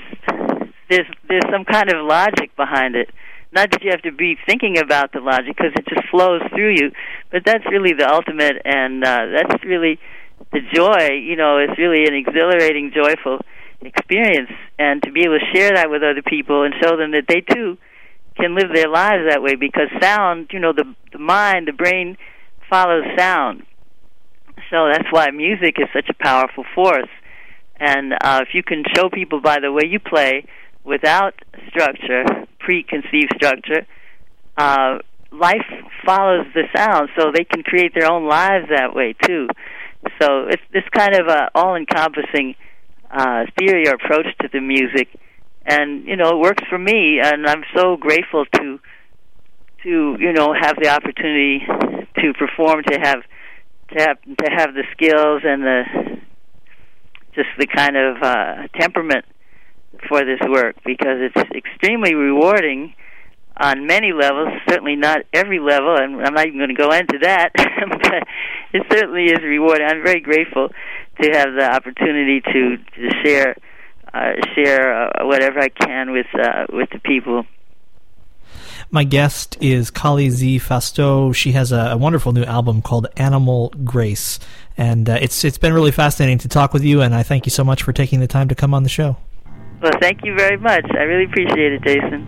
there's 0.89 1.07
there's 1.27 1.43
some 1.51 1.65
kind 1.65 1.91
of 1.91 2.05
logic 2.05 2.55
behind 2.55 2.95
it. 2.95 3.09
Not 3.51 3.71
that 3.71 3.83
you 3.83 3.89
have 3.91 4.03
to 4.03 4.11
be 4.11 4.37
thinking 4.45 4.77
about 4.77 5.11
the 5.11 5.19
logic 5.19 5.57
because 5.57 5.73
it 5.75 5.85
just 5.89 6.07
flows 6.09 6.41
through 6.53 6.75
you, 6.75 6.91
but 7.31 7.41
that's 7.43 7.65
really 7.65 7.93
the 7.97 8.07
ultimate, 8.07 8.61
and 8.63 9.03
uh, 9.03 9.25
that's 9.35 9.65
really 9.65 9.99
the 10.53 10.61
joy. 10.71 11.15
You 11.15 11.35
know, 11.35 11.57
it's 11.57 11.77
really 11.77 12.05
an 12.05 12.13
exhilarating, 12.13 12.93
joyful 12.93 13.39
experience 13.81 14.49
and 14.77 15.01
to 15.03 15.11
be 15.11 15.21
able 15.21 15.39
to 15.39 15.57
share 15.57 15.71
that 15.75 15.89
with 15.89 16.03
other 16.03 16.21
people 16.21 16.63
and 16.63 16.73
show 16.81 16.97
them 16.97 17.11
that 17.11 17.25
they 17.27 17.41
too 17.41 17.77
can 18.35 18.55
live 18.55 18.69
their 18.73 18.89
lives 18.89 19.23
that 19.29 19.41
way 19.41 19.55
because 19.55 19.87
sound 20.01 20.47
you 20.51 20.59
know 20.59 20.73
the 20.73 20.83
the 21.11 21.19
mind 21.19 21.67
the 21.67 21.73
brain 21.73 22.17
follows 22.69 23.05
sound. 23.17 23.63
So 24.69 24.89
that's 24.91 25.07
why 25.11 25.31
music 25.31 25.75
is 25.79 25.87
such 25.93 26.09
a 26.09 26.13
powerful 26.13 26.65
force. 26.75 27.09
And 27.77 28.13
uh 28.13 28.41
if 28.41 28.49
you 28.53 28.63
can 28.63 28.83
show 28.95 29.09
people 29.09 29.41
by 29.41 29.59
the 29.61 29.71
way 29.71 29.83
you 29.87 29.99
play 29.99 30.45
without 30.83 31.33
structure 31.69 32.23
preconceived 32.59 33.31
structure 33.35 33.85
uh 34.57 34.97
life 35.31 35.67
follows 36.05 36.45
the 36.53 36.63
sound 36.75 37.09
so 37.17 37.31
they 37.33 37.43
can 37.43 37.63
create 37.63 37.93
their 37.93 38.11
own 38.11 38.27
lives 38.27 38.67
that 38.69 38.93
way 38.93 39.15
too. 39.25 39.47
So 40.21 40.47
it's 40.47 40.63
this 40.73 40.83
kind 40.95 41.15
of 41.15 41.27
a 41.27 41.49
all 41.55 41.75
encompassing 41.75 42.55
uh, 43.11 43.45
theory 43.57 43.87
or 43.87 43.95
approach 43.95 44.27
to 44.41 44.49
the 44.51 44.61
music, 44.61 45.07
and 45.65 46.05
you 46.05 46.15
know 46.15 46.29
it 46.29 46.39
works 46.39 46.63
for 46.69 46.77
me, 46.77 47.19
and 47.23 47.47
I'm 47.47 47.63
so 47.75 47.97
grateful 47.97 48.45
to 48.45 48.79
to 49.83 50.17
you 50.19 50.33
know 50.33 50.53
have 50.53 50.75
the 50.81 50.89
opportunity 50.89 51.65
to 52.19 52.33
perform, 52.33 52.83
to 52.83 52.99
have 52.99 53.21
to 53.91 54.01
have 54.01 54.21
to 54.21 54.51
have 54.51 54.73
the 54.73 54.83
skills 54.93 55.41
and 55.43 55.63
the 55.63 55.83
just 57.35 57.49
the 57.57 57.67
kind 57.67 57.95
of 57.95 58.21
uh, 58.21 58.67
temperament 58.79 59.25
for 60.07 60.23
this 60.23 60.39
work 60.47 60.75
because 60.85 61.17
it's 61.19 61.51
extremely 61.55 62.13
rewarding 62.13 62.93
on 63.57 63.85
many 63.85 64.11
levels. 64.13 64.49
Certainly 64.67 64.95
not 64.95 65.21
every 65.33 65.59
level, 65.59 65.95
and 65.97 66.21
I'm 66.21 66.33
not 66.33 66.47
even 66.47 66.59
going 66.59 66.75
to 66.75 66.75
go 66.75 66.91
into 66.91 67.19
that. 67.21 67.49
but 67.55 68.23
it 68.73 68.83
certainly 68.91 69.25
is 69.25 69.41
rewarding. 69.43 69.85
I'm 69.87 70.03
very 70.03 70.21
grateful 70.21 70.69
to 71.21 71.29
have 71.31 71.53
the 71.53 71.69
opportunity 71.69 72.41
to 72.41 72.77
to 72.77 73.09
share 73.23 73.55
uh, 74.13 74.33
share 74.55 74.93
uh, 74.93 75.25
whatever 75.25 75.59
I 75.59 75.69
can 75.69 76.11
with 76.11 76.27
uh, 76.33 76.65
with 76.71 76.89
the 76.91 76.99
people. 76.99 77.45
My 78.91 79.03
guest 79.03 79.57
is 79.61 79.91
Kali 79.91 80.29
Z 80.31 80.59
Fasteau. 80.59 81.33
She 81.35 81.51
has 81.51 81.71
a, 81.71 81.91
a, 81.91 81.97
wonderful 81.97 82.31
new 82.31 82.43
album 82.43 82.81
called 82.81 83.05
Animal 83.17 83.69
Grace, 83.83 84.39
and 84.77 85.07
uh, 85.07 85.19
it's 85.21 85.43
it's 85.43 85.59
been 85.59 85.73
really 85.73 85.91
fascinating 85.91 86.39
to 86.39 86.47
talk 86.47 86.73
with 86.73 86.83
you. 86.83 87.01
And 87.01 87.13
I 87.13 87.21
thank 87.21 87.45
you 87.45 87.51
so 87.51 87.63
much 87.63 87.83
for 87.83 87.93
taking 87.93 88.19
the 88.19 88.27
time 88.27 88.47
to 88.47 88.55
come 88.55 88.73
on 88.73 88.83
the 88.83 88.89
show. 88.89 89.17
Well, 89.81 89.93
thank 90.01 90.25
you 90.25 90.35
very 90.35 90.57
much. 90.57 90.85
I 90.97 91.03
really 91.03 91.25
appreciate 91.25 91.73
it, 91.73 91.81
Jason. 91.83 92.27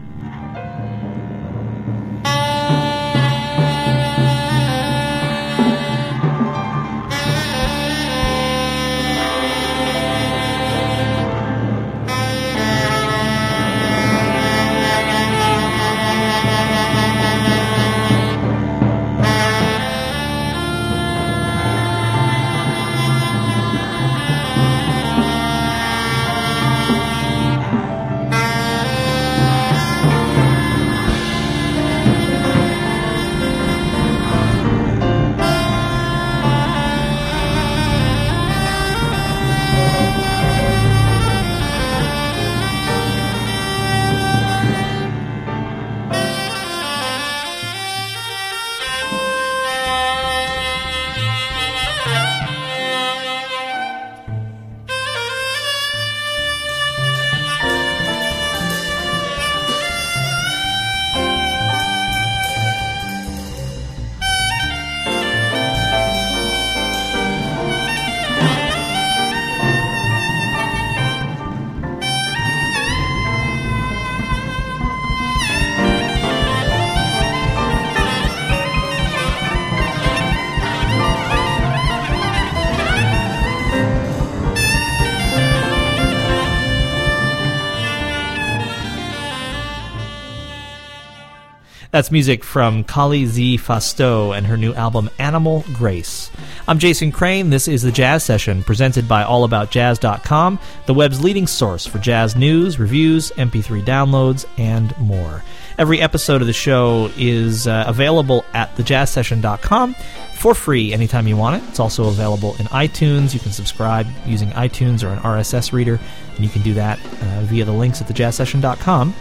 That's 92.01 92.11
music 92.11 92.43
from 92.43 92.83
Kali 92.83 93.27
Z 93.27 93.59
Fasteau 93.59 94.35
and 94.35 94.47
her 94.47 94.57
new 94.57 94.73
album 94.73 95.11
Animal 95.19 95.63
Grace. 95.71 96.31
I'm 96.67 96.79
Jason 96.79 97.11
Crane. 97.11 97.51
This 97.51 97.67
is 97.67 97.83
the 97.83 97.91
Jazz 97.91 98.23
Session 98.23 98.63
presented 98.63 99.07
by 99.07 99.23
AllAboutJazz.com, 99.23 100.57
the 100.87 100.95
web's 100.95 101.23
leading 101.23 101.45
source 101.45 101.85
for 101.85 101.99
jazz 101.99 102.35
news, 102.35 102.79
reviews, 102.79 103.29
MP3 103.33 103.85
downloads, 103.85 104.47
and 104.57 104.97
more. 104.97 105.43
Every 105.77 106.01
episode 106.01 106.41
of 106.41 106.47
the 106.47 106.53
show 106.53 107.11
is 107.17 107.67
uh, 107.67 107.83
available 107.85 108.45
at 108.55 108.75
thejazzsession.com 108.77 109.93
for 110.39 110.55
free 110.55 110.93
anytime 110.93 111.27
you 111.27 111.37
want 111.37 111.61
it. 111.61 111.69
It's 111.69 111.79
also 111.79 112.07
available 112.07 112.55
in 112.55 112.65
iTunes. 112.69 113.35
You 113.35 113.39
can 113.39 113.51
subscribe 113.51 114.07
using 114.25 114.49
iTunes 114.53 115.03
or 115.03 115.09
an 115.09 115.19
RSS 115.19 115.71
reader, 115.71 115.99
and 116.35 116.39
you 116.39 116.49
can 116.49 116.63
do 116.63 116.73
that 116.73 116.97
uh, 116.99 117.41
via 117.41 117.63
the 117.63 117.71
links 117.71 118.01
at 118.01 118.07
thejazzsession.com. 118.07 119.13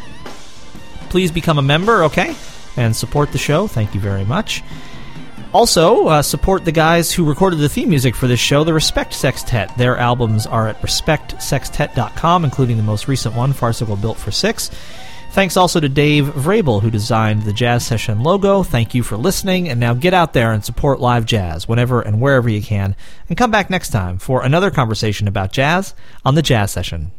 Please 1.11 1.31
become 1.31 1.59
a 1.59 1.63
member, 1.63 2.05
okay? 2.05 2.35
And 2.81 2.97
support 2.97 3.31
the 3.31 3.39
show. 3.39 3.67
Thank 3.67 3.95
you 3.95 4.01
very 4.01 4.25
much. 4.25 4.63
Also, 5.53 6.07
uh, 6.07 6.23
support 6.23 6.65
the 6.65 6.73
guys 6.73 7.13
who 7.13 7.29
recorded 7.29 7.59
the 7.59 7.69
theme 7.69 7.91
music 7.91 8.15
for 8.15 8.27
this 8.27 8.41
show, 8.41 8.65
the 8.65 8.73
Respect 8.73 9.13
Sextet. 9.13 9.77
Their 9.77 9.99
albums 9.99 10.47
are 10.47 10.69
at 10.69 10.81
respectsextet.com, 10.81 12.45
including 12.45 12.77
the 12.77 12.83
most 12.83 13.07
recent 13.07 13.35
one, 13.35 13.53
Farcical 13.53 13.97
Built 13.97 14.17
for 14.17 14.31
Six. 14.31 14.71
Thanks 15.33 15.57
also 15.57 15.79
to 15.79 15.89
Dave 15.89 16.25
Vrabel, 16.25 16.81
who 16.81 16.91
designed 16.91 17.43
the 17.43 17.53
Jazz 17.53 17.85
Session 17.85 18.23
logo. 18.23 18.63
Thank 18.63 18.95
you 18.95 19.03
for 19.03 19.17
listening, 19.17 19.69
and 19.69 19.79
now 19.79 19.93
get 19.93 20.15
out 20.15 20.33
there 20.33 20.53
and 20.53 20.65
support 20.65 21.01
live 21.01 21.27
jazz 21.27 21.69
whenever 21.69 22.01
and 22.01 22.21
wherever 22.21 22.49
you 22.49 22.63
can. 22.63 22.97
And 23.29 23.37
come 23.37 23.51
back 23.51 23.71
next 23.71 23.91
time 23.91 24.19
for 24.19 24.43
another 24.43 24.71
conversation 24.71 25.29
about 25.29 25.53
jazz 25.53 25.95
on 26.25 26.35
the 26.35 26.43
Jazz 26.43 26.71
Session. 26.73 27.13